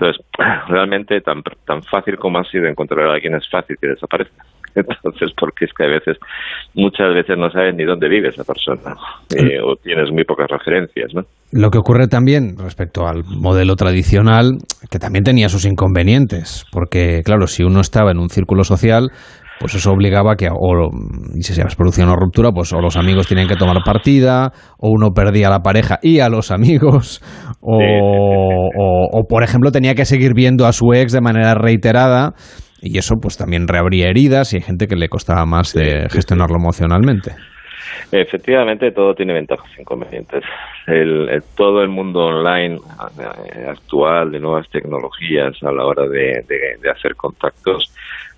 [0.00, 0.24] Entonces,
[0.68, 4.44] realmente tan, tan fácil como ha sido encontrar a alguien es fácil que desaparezca.
[4.74, 6.16] Entonces, porque es que a veces,
[6.74, 8.94] muchas veces no sabes ni dónde vive esa persona
[9.36, 11.22] eh, o tienes muy pocas referencias, ¿no?
[11.52, 17.48] Lo que ocurre también respecto al modelo tradicional, que también tenía sus inconvenientes, porque claro,
[17.48, 19.10] si uno estaba en un círculo social,
[19.60, 20.88] pues eso obligaba que, o,
[21.34, 24.88] y si se producía una ruptura, pues o los amigos tenían que tomar partida, o
[24.90, 27.20] uno perdía a la pareja y a los amigos,
[27.60, 27.76] o,
[29.12, 32.32] o, por ejemplo tenía que seguir viendo a su ex de manera reiterada,
[32.80, 36.56] y eso pues también reabría heridas y hay gente que le costaba más de gestionarlo
[36.56, 37.32] emocionalmente.
[38.12, 40.42] Efectivamente, todo tiene ventajas e inconvenientes.
[40.86, 47.14] El, todo el mundo online eh, actual de nuevas tecnologías a la hora de hacer
[47.14, 47.92] contactos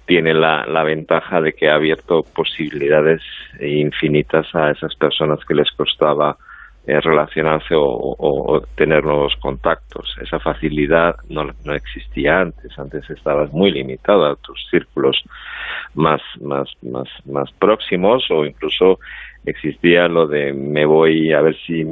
[0.07, 3.23] tiene la, la, ventaja de que ha abierto posibilidades
[3.61, 6.37] infinitas a esas personas que les costaba
[6.85, 10.17] eh, relacionarse o, tener nuevos contactos.
[10.21, 12.77] Esa facilidad no, no existía antes.
[12.77, 15.23] Antes estabas muy limitado a tus círculos
[15.95, 18.99] más, más, más, más próximos o incluso
[19.45, 21.85] existía lo de me voy a ver si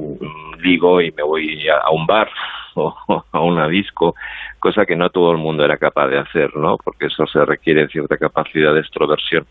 [0.61, 2.29] ligo y me voy a, un bar
[2.75, 2.93] o
[3.31, 4.17] a una disco,
[4.61, 6.77] cosa que no todo el mundo era capaz de hacer, ¿no?
[6.77, 9.47] Porque eso se requiere cierta capacidad de extroversión.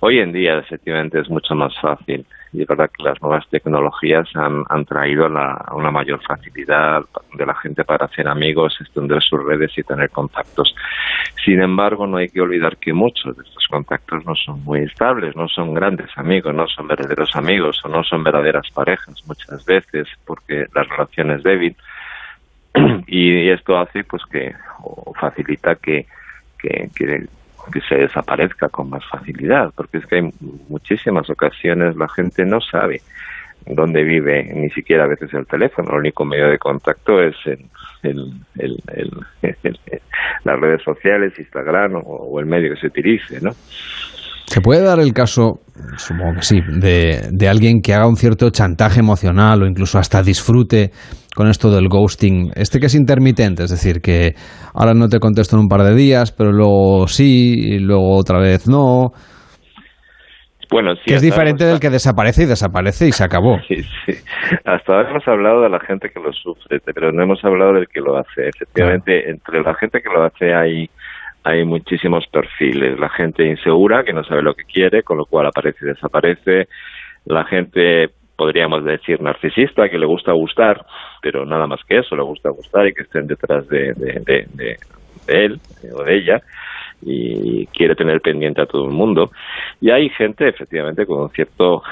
[0.00, 4.28] Hoy en día, efectivamente, es mucho más fácil y es verdad que las nuevas tecnologías
[4.34, 9.72] han, traído la, una mayor facilidad de la gente para hacer amigos, extender sus redes
[9.76, 10.74] y tener contactos.
[11.44, 15.34] Sin embargo, no hay que olvidar que muchos de estos contactos no son muy estables,
[15.34, 20.08] no son grandes amigos, no son verdaderos amigos o no son verdaderas parejas muchas veces
[20.26, 21.74] porque la relación es débil
[23.06, 26.06] y esto hace pues que o facilita que,
[26.58, 30.30] que, que se desaparezca con más facilidad, porque es que hay
[30.68, 33.00] muchísimas ocasiones la gente no sabe
[33.66, 37.64] dónde vive, ni siquiera a veces el teléfono, el único medio de contacto es el,
[40.44, 43.52] las redes sociales, Instagram o, el medio que se utilice, ¿no?
[44.52, 45.60] ¿Se puede dar el caso,
[45.96, 50.22] supongo que sí, de, de, alguien que haga un cierto chantaje emocional o incluso hasta
[50.22, 50.90] disfrute
[51.34, 52.52] con esto del ghosting?
[52.54, 54.34] Este que es intermitente, es decir, que
[54.74, 58.40] ahora no te contesto en un par de días, pero luego sí, y luego otra
[58.40, 59.12] vez no.
[60.70, 63.56] Bueno, sí, que es diferente del que desaparece y desaparece y se acabó.
[63.68, 64.12] Sí, sí.
[64.66, 67.88] Hasta ahora hemos hablado de la gente que lo sufre, pero no hemos hablado del
[67.88, 68.48] que lo hace.
[68.48, 70.90] Efectivamente, entre la gente que lo hace hay,
[71.44, 72.98] hay muchísimos perfiles.
[72.98, 76.68] La gente insegura, que no sabe lo que quiere, con lo cual aparece y desaparece.
[77.24, 80.84] La gente, podríamos decir, narcisista, que le gusta gustar,
[81.20, 84.76] pero nada más que eso, le gusta gustar y que estén detrás de, de, de
[85.26, 85.60] él
[85.94, 86.42] o de ella
[87.04, 89.32] y quiere tener pendiente a todo el mundo.
[89.80, 91.82] Y hay gente, efectivamente, con un cierto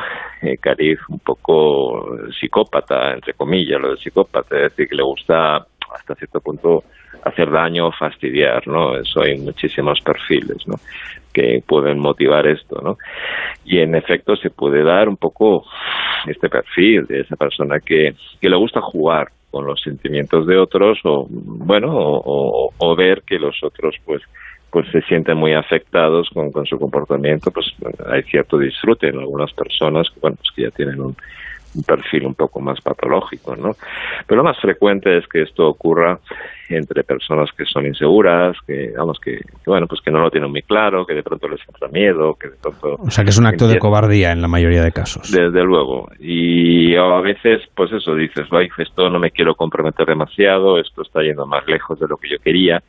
[0.42, 5.66] eh, cariz un poco psicópata, entre comillas, lo de psicópata, es decir, que le gusta
[5.92, 6.84] hasta cierto punto
[7.24, 8.96] hacer daño o fastidiar, ¿no?
[8.96, 10.76] Eso hay muchísimos perfiles, ¿no?
[11.32, 12.96] Que pueden motivar esto, ¿no?
[13.64, 15.64] Y en efecto se puede dar un poco
[16.26, 20.98] este perfil de esa persona que, que le gusta jugar con los sentimientos de otros
[21.04, 24.22] o, bueno, o, ver que los otros, pues,
[24.70, 27.66] pues se sienten muy afectados con, con su comportamiento, pues
[28.06, 31.16] hay cierto disfrute en algunas personas bueno, pues que ya tienen un,
[31.86, 33.76] perfil un poco más patológico, ¿no?
[34.26, 36.18] Pero lo más frecuente es que esto ocurra
[36.68, 40.62] entre personas que son inseguras, que, vamos, que, bueno, pues que no lo tienen muy
[40.62, 42.96] claro, que de pronto les entra miedo, que de pronto...
[43.00, 45.30] O sea, que es un acto de cobardía en la mayoría de casos.
[45.30, 46.08] Desde luego.
[46.20, 48.46] Y a veces, pues eso, dices,
[48.78, 52.36] esto no me quiero comprometer demasiado, esto está yendo más lejos de lo que yo
[52.38, 52.82] quería,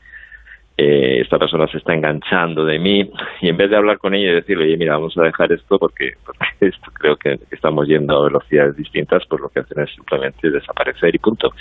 [0.84, 3.08] eh, esta persona se está enganchando de mí
[3.40, 5.78] y en vez de hablar con ella y decirle, oye, mira, vamos a dejar esto
[5.78, 6.14] porque,
[6.60, 11.14] esto creo que estamos yendo a velocidades distintas, pues lo que hacen es simplemente desaparecer
[11.14, 11.52] y punto.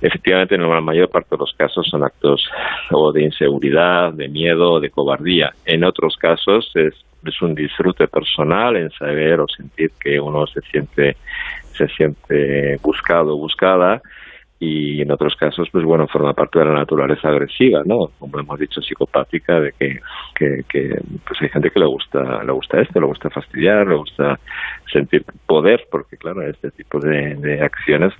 [0.00, 2.48] Efectivamente, en la mayor parte de los casos son actos
[2.90, 5.52] o de inseguridad, de miedo, de cobardía.
[5.66, 6.94] En otros casos es,
[7.24, 11.16] es un disfrute personal en saber o sentir que uno se siente
[11.74, 14.00] se siente buscado o buscada
[14.60, 18.08] y en otros casos, pues bueno, forma parte de la naturaleza agresiva, ¿no?
[18.18, 20.00] Como hemos dicho, psicopática, de que,
[20.36, 24.34] que, pues hay gente que le gusta, le gusta esto, le gusta fastidiar, le gusta
[24.92, 28.12] sentir poder, porque claro, este tipo de, acciones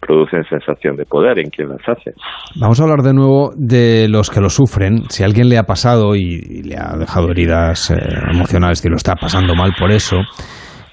[0.00, 2.12] producen sensación de poder en quien las hace.
[2.60, 5.04] Vamos a hablar de nuevo de los que lo sufren.
[5.08, 7.96] Si a alguien le ha pasado y, le ha dejado heridas eh,
[8.32, 10.18] emocionales, y lo está pasando mal por eso,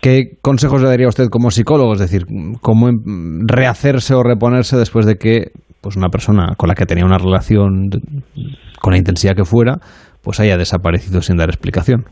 [0.08, 1.92] ¿Qué consejos le daría usted como psicólogo?
[1.92, 2.22] Es decir,
[2.62, 2.88] ¿cómo
[3.46, 5.52] rehacerse o reponerse después de que
[5.82, 7.90] pues una persona con la que tenía una relación
[8.80, 9.80] con la intensidad que fuera,
[10.24, 12.06] pues haya desaparecido sin dar explicación?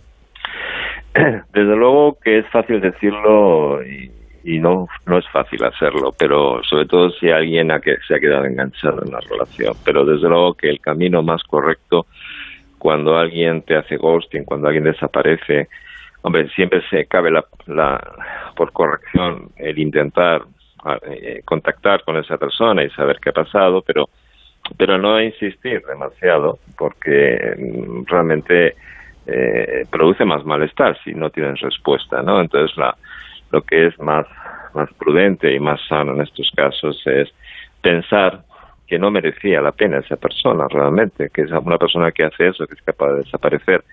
[1.54, 7.12] Desde luego que es fácil decirlo y, no, no es fácil hacerlo, pero sobre todo
[7.12, 9.74] si alguien que, se ha quedado enganchado en la relación.
[9.86, 12.08] Pero desde luego que el camino más correcto
[12.78, 15.70] cuando alguien te hace ghosting, cuando alguien desaparece,
[16.26, 17.46] hombre, siempre se cabe la,
[18.56, 20.42] por corrección el intentar
[21.04, 24.10] eh, contactar con esa persona y saber qué ha pasado, pero
[24.76, 28.76] pero no insistir demasiado porque mm, realmente
[29.28, 32.42] eh, produce más malestar si no tienes respuesta, ¿no?
[32.42, 32.96] Entonces la,
[33.52, 34.26] lo que es más
[34.74, 37.30] más prudente y más sano en estos casos es
[37.82, 38.42] pensar
[38.88, 42.66] que no merecía la pena esa persona realmente, que es una persona que hace eso,
[42.66, 43.84] que es capaz de desaparecer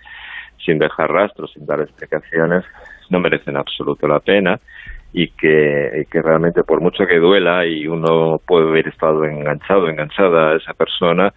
[0.65, 2.63] sin dejar rastros, sin dar explicaciones,
[3.09, 4.59] no merecen absoluto la pena
[5.13, 10.57] y que, realmente por mucho que duela y uno puede haber estado enganchado, enganchada a
[10.57, 11.31] esa persona,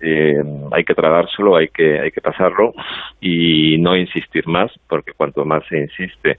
[0.00, 0.42] eh,
[0.72, 2.74] hay que tragárselo, hay que, hay que pasarlo
[3.18, 6.38] y no insistir más, porque cuanto más se insiste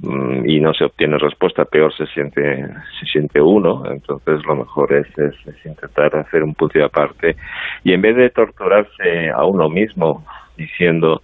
[0.00, 2.66] mm, y no se obtiene respuesta, peor se siente,
[2.98, 3.82] se siente uno.
[3.84, 7.36] Entonces lo mejor es, es intentar hacer un punto de aparte
[7.84, 10.24] y en vez de torturarse a uno mismo
[10.56, 11.20] diciendo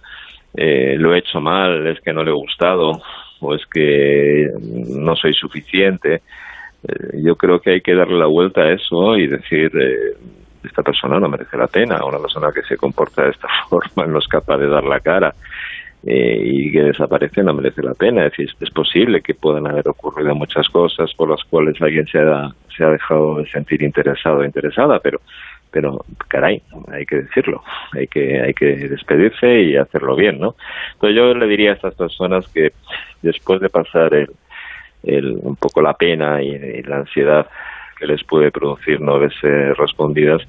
[0.59, 2.99] eh, lo he hecho mal, es que no le he gustado
[3.39, 6.23] o es que no soy suficiente.
[6.83, 10.17] Eh, yo creo que hay que darle la vuelta a eso y decir, eh,
[10.63, 14.17] esta persona no merece la pena, una persona que se comporta de esta forma no
[14.17, 15.33] es capaz de dar la cara
[16.09, 18.25] y que desaparece no merece la pena.
[18.25, 22.19] Es decir, es posible que puedan haber ocurrido muchas cosas por las cuales alguien se
[22.19, 25.19] ha, se ha dejado de sentir interesado o interesada, pero
[25.77, 26.59] pero caray,
[26.91, 27.61] hay que decirlo,
[27.93, 30.55] hay que hay que despedirse y hacerlo bien, ¿no?
[30.93, 32.71] Entonces yo le diría a estas personas que
[33.21, 37.45] después de pasar el, un poco la pena y, la ansiedad
[37.95, 40.41] que les puede producir no verse respondidas,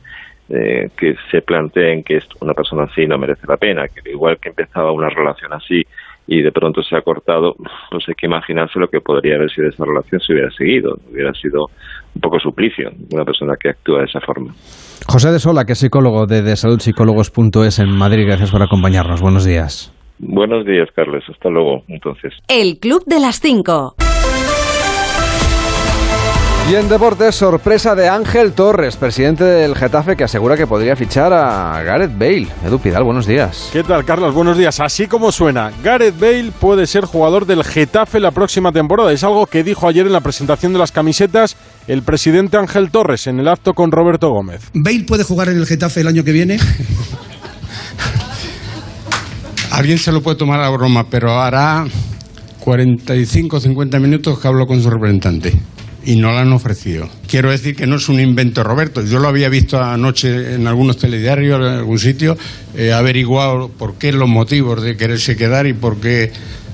[0.49, 4.49] eh, que se planteen que una persona así no merece la pena, que igual que
[4.49, 5.87] empezaba una relación así
[6.29, 7.57] y de pronto se ha cortado,
[7.91, 11.33] pues hay que imaginarse lo que podría haber sido esa relación si hubiera seguido, hubiera
[11.33, 11.67] sido
[12.15, 14.53] un poco suplicio una persona que actúa de esa forma.
[15.07, 19.23] José de Sola, que es psicólogo de, de saludpsicólogos.es en Madrid, gracias por acompañarnos.
[19.23, 19.95] Buenos días.
[20.19, 21.25] Buenos días, Carles.
[21.31, 22.35] Hasta luego, entonces.
[22.49, 23.95] El Club de las Cinco.
[26.71, 31.33] Y en deportes, sorpresa de Ángel Torres, presidente del Getafe, que asegura que podría fichar
[31.33, 32.47] a Gareth Bale.
[32.63, 33.71] Edu Pidal, buenos días.
[33.73, 34.35] ¿Qué tal, Carlos?
[34.35, 34.79] Buenos días.
[34.79, 39.11] Así como suena, Gareth Bale puede ser jugador del Getafe la próxima temporada.
[39.13, 41.57] Es algo que dijo ayer en la presentación de las camisetas
[41.87, 44.69] el presidente Ángel Torres en el acto con Roberto Gómez.
[44.75, 46.59] ¿Bale puede jugar en el Getafe el año que viene?
[49.73, 51.87] Alguien se lo puede tomar a broma, pero hará
[52.61, 55.59] 45 o 50 minutos que hablo con su representante
[56.09, 57.07] y no la han ofrecido.
[57.27, 59.05] Quiero decir que no es un invento Roberto.
[59.05, 62.39] Yo lo había visto anoche en algunos telediarios, en algún sitio,
[62.75, 66.33] he averiguado por qué los motivos de quererse quedar y por qué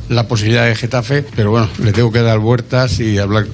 [0.09, 3.47] la posibilidad de Getafe, pero bueno, le tengo que dar vueltas y hablar,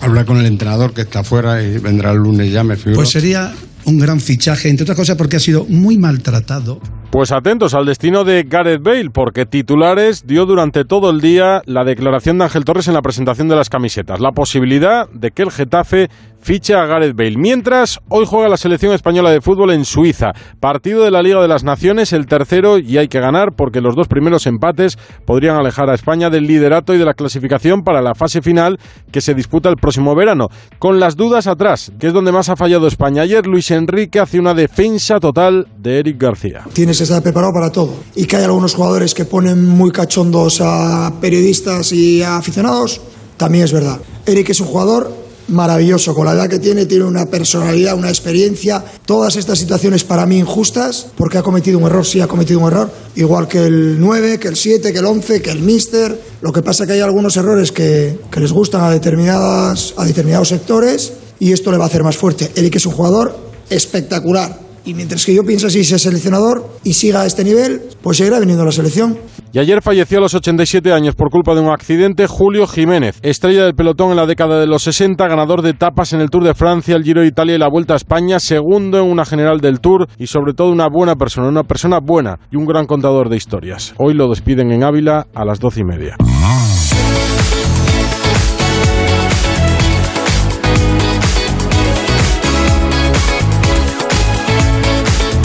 [0.00, 2.96] hablar con el entrenador que está afuera y vendrá el lunes ya, me figuro.
[2.96, 6.80] Pues sería un gran fichaje, entre otras cosas porque ha sido muy maltratado.
[7.10, 11.82] Pues atentos al destino de Gareth Bale, porque titulares dio durante todo el día la
[11.82, 14.20] declaración de Ángel Torres en la presentación de las camisetas.
[14.20, 16.10] La posibilidad de que el Getafe
[16.48, 17.36] ficha a Gareth Bale.
[17.36, 20.32] Mientras, hoy juega la selección española de fútbol en Suiza.
[20.60, 23.94] Partido de la Liga de las Naciones, el tercero, y hay que ganar porque los
[23.94, 24.96] dos primeros empates
[25.26, 28.78] podrían alejar a España del liderato y de la clasificación para la fase final
[29.12, 30.48] que se disputa el próximo verano.
[30.78, 33.24] Con las dudas atrás, que es donde más ha fallado España.
[33.24, 36.64] Ayer Luis Enrique hace una defensa total de Eric García.
[36.72, 37.92] Tienes que estar preparado para todo.
[38.16, 43.02] Y que hay algunos jugadores que ponen muy cachondos a periodistas y a aficionados,
[43.36, 44.00] también es verdad.
[44.24, 48.84] Eric es un jugador maravilloso, con la edad que tiene, tiene una personalidad, una experiencia.
[49.04, 52.66] Todas estas situaciones para mí injustas, porque ha cometido un error, sí ha cometido un
[52.66, 56.20] error, igual que el 9, que el 7, que el 11, que el Mister.
[56.40, 60.04] Lo que pasa es que hay algunos errores que, que les gustan a, determinadas, a
[60.04, 62.50] determinados sectores y esto le va a hacer más fuerte.
[62.54, 63.36] Eric es un jugador
[63.70, 64.67] espectacular.
[64.88, 68.40] Y mientras que yo pienso así, sea seleccionador y siga a este nivel, pues seguirá
[68.40, 69.18] viniendo a la selección.
[69.52, 73.64] Y ayer falleció a los 87 años por culpa de un accidente Julio Jiménez, estrella
[73.64, 76.54] del pelotón en la década de los 60, ganador de etapas en el Tour de
[76.54, 79.80] Francia, el Giro de Italia y la Vuelta a España, segundo en una general del
[79.80, 83.36] Tour y sobre todo una buena persona, una persona buena y un gran contador de
[83.36, 83.92] historias.
[83.98, 86.16] Hoy lo despiden en Ávila a las doce y media.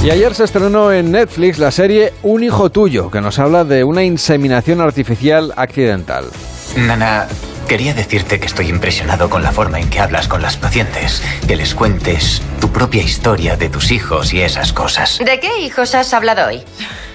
[0.03, 3.85] Y ayer se estrenó en Netflix la serie Un hijo tuyo, que nos habla de
[3.85, 6.25] una inseminación artificial accidental.
[6.75, 7.25] Nana,
[7.69, 11.55] quería decirte que estoy impresionado con la forma en que hablas con las pacientes, que
[11.55, 15.19] les cuentes tu propia historia de tus hijos y esas cosas.
[15.19, 16.61] ¿De qué hijos has hablado hoy?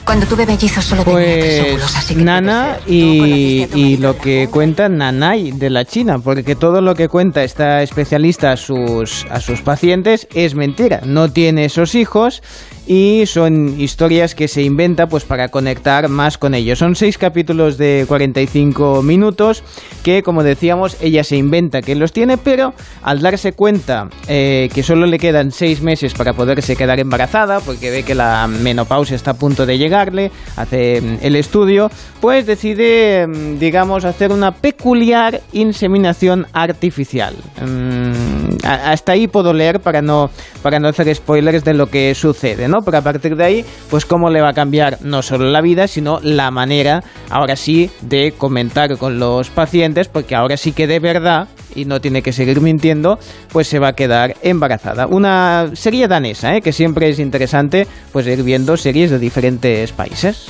[0.07, 4.49] Cuando tuve mellizos solo tenía tres óvulos, Pues así que Nana y, y lo que
[4.51, 9.41] cuenta Nanay de la China, porque todo lo que cuenta esta especialista a sus, a
[9.41, 11.03] sus pacientes es mentira.
[11.05, 12.43] No tiene esos hijos
[12.89, 16.79] y son historias que se inventa pues para conectar más con ellos.
[16.79, 19.63] Son seis capítulos de 45 minutos
[20.03, 22.73] que, como decíamos, ella se inventa que los tiene, pero
[23.03, 27.91] al darse cuenta eh, que solo le quedan seis meses para poderse quedar embarazada, porque
[27.91, 31.91] ve que la menopausia está a punto de llegarle, hace mm, el estudio,
[32.23, 37.35] pues decide, mm, digamos, hacer una peculiar inseminación artificial.
[37.61, 40.31] Mm, hasta ahí puedo leer para no,
[40.63, 42.78] para no hacer spoilers de lo que sucede, ¿no?
[42.83, 45.89] Pero a partir de ahí, pues cómo le va a cambiar no solo la vida,
[45.89, 51.01] sino la manera, ahora sí, de comentar con los pacientes, porque ahora sí que de
[51.01, 53.19] verdad, y no tiene que seguir mintiendo,
[53.53, 55.07] pues se va a quedar embarazada.
[55.07, 56.63] Una serie danesa, ¿eh?
[56.63, 60.49] que siempre es interesante, pues ir viendo series de diferentes países.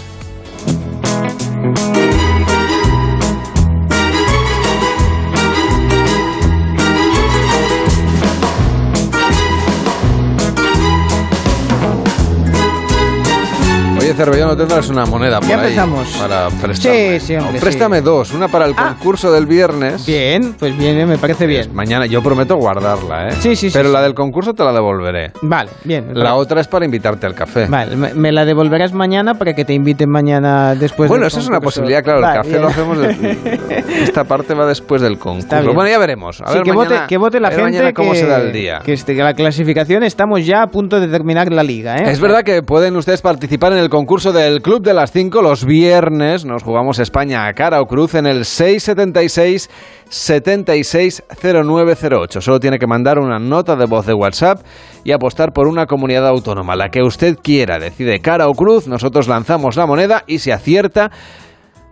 [14.18, 16.08] Cervellón, ¿no tendrás una moneda por Ya ahí empezamos.
[16.20, 17.20] para prestarme?
[17.20, 18.04] Sí, sí, hombre, No, préstame sí.
[18.04, 20.04] dos, una para el concurso del viernes.
[20.04, 21.70] Bien, pues bien, me parece bien.
[21.72, 23.32] Mañana, yo prometo guardarla, ¿eh?
[23.38, 23.94] Sí, sí, sí, Pero sí.
[23.94, 25.30] la del concurso te la devolveré.
[25.42, 26.08] Vale, bien.
[26.14, 27.66] La otra es para invitarte al café.
[27.66, 31.46] Vale, me, me la devolverás mañana para que te inviten mañana después bueno, esa es
[31.46, 32.20] una posibilidad, claro.
[32.20, 32.62] Vale, el café bien.
[32.62, 32.98] lo hacemos.
[32.98, 35.72] de- esta parte va después del concurso.
[35.74, 36.40] Bueno, ya veremos.
[36.44, 38.26] A ver, que, mañana, vote, que vote la a ver gente mañana cómo que, se
[38.26, 38.80] da el día.
[38.84, 41.96] que este- que la clasificación estamos ya a punto de terminar la liga.
[41.98, 42.10] ¿eh?
[42.10, 45.66] Es verdad que pueden ustedes participar en el concurso del Club de las 5 los
[45.66, 46.46] viernes.
[46.46, 49.68] Nos jugamos España a cara o cruz en el 676
[50.08, 52.40] 760908.
[52.40, 54.62] Solo tiene que mandar una nota de voz de WhatsApp
[55.04, 57.78] y apostar por una comunidad autónoma, la que usted quiera.
[57.78, 61.10] Decide cara o cruz, nosotros lanzamos la moneda y si acierta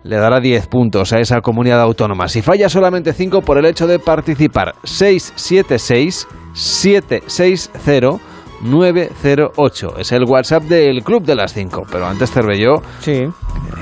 [0.02, 2.28] le dará 10 puntos a esa comunidad autónoma.
[2.28, 4.72] Si falla solamente 5 por el hecho de participar.
[4.84, 9.98] 676 760 908.
[9.98, 11.84] Es el WhatsApp del Club de las 5.
[11.90, 13.24] Pero antes, Cervelló, sí.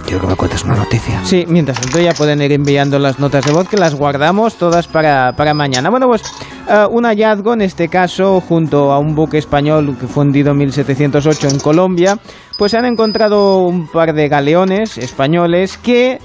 [0.04, 1.24] quiero que me cuentes una noticia.
[1.24, 4.86] Sí, mientras tanto ya pueden ir enviando las notas de voz que las guardamos todas
[4.86, 5.90] para, para mañana.
[5.90, 6.22] Bueno, pues
[6.68, 10.58] uh, un hallazgo, en este caso, junto a un buque español que fue hundido en
[10.58, 12.18] 1708 en Colombia,
[12.58, 16.18] pues se han encontrado un par de galeones españoles que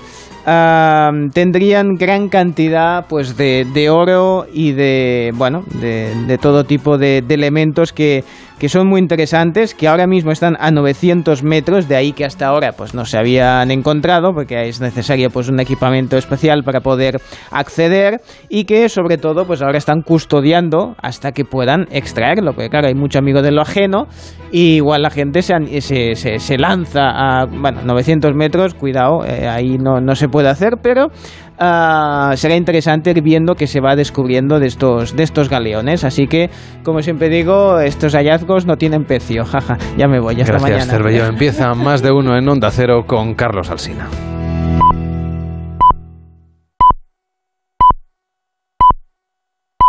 [0.46, 7.34] Tendrían gran cantidad pues de, de, oro y de bueno de, todo tipo de, de
[7.36, 8.24] elementos que,
[8.58, 12.48] que, son muy interesantes que ahora mismo están a 900 metros de ahí que hasta
[12.48, 17.22] ahora pues no se habían encontrado porque es necesario pues un equipamiento especial para poder
[17.52, 22.88] acceder y que sobre todo pues ahora están custodiando hasta que puedan extraerlo porque claro
[22.88, 24.08] hay mucho amigo de lo ajeno
[24.52, 29.48] y igual la gente se, se, se, se lanza a bueno 900 metros cuidado eh,
[29.48, 33.96] ahí no, no se puede hacer, pero uh, será interesante ir viendo que se va
[33.96, 36.04] descubriendo de estos, de estos galeones.
[36.04, 36.50] Así que,
[36.84, 39.46] como siempre digo, estos hallazgos no tienen precio.
[39.50, 41.28] Jaja, ya me voy, hasta Gracias, mañana.
[41.30, 44.08] Empieza más de uno en Onda Cero con Carlos Alsina.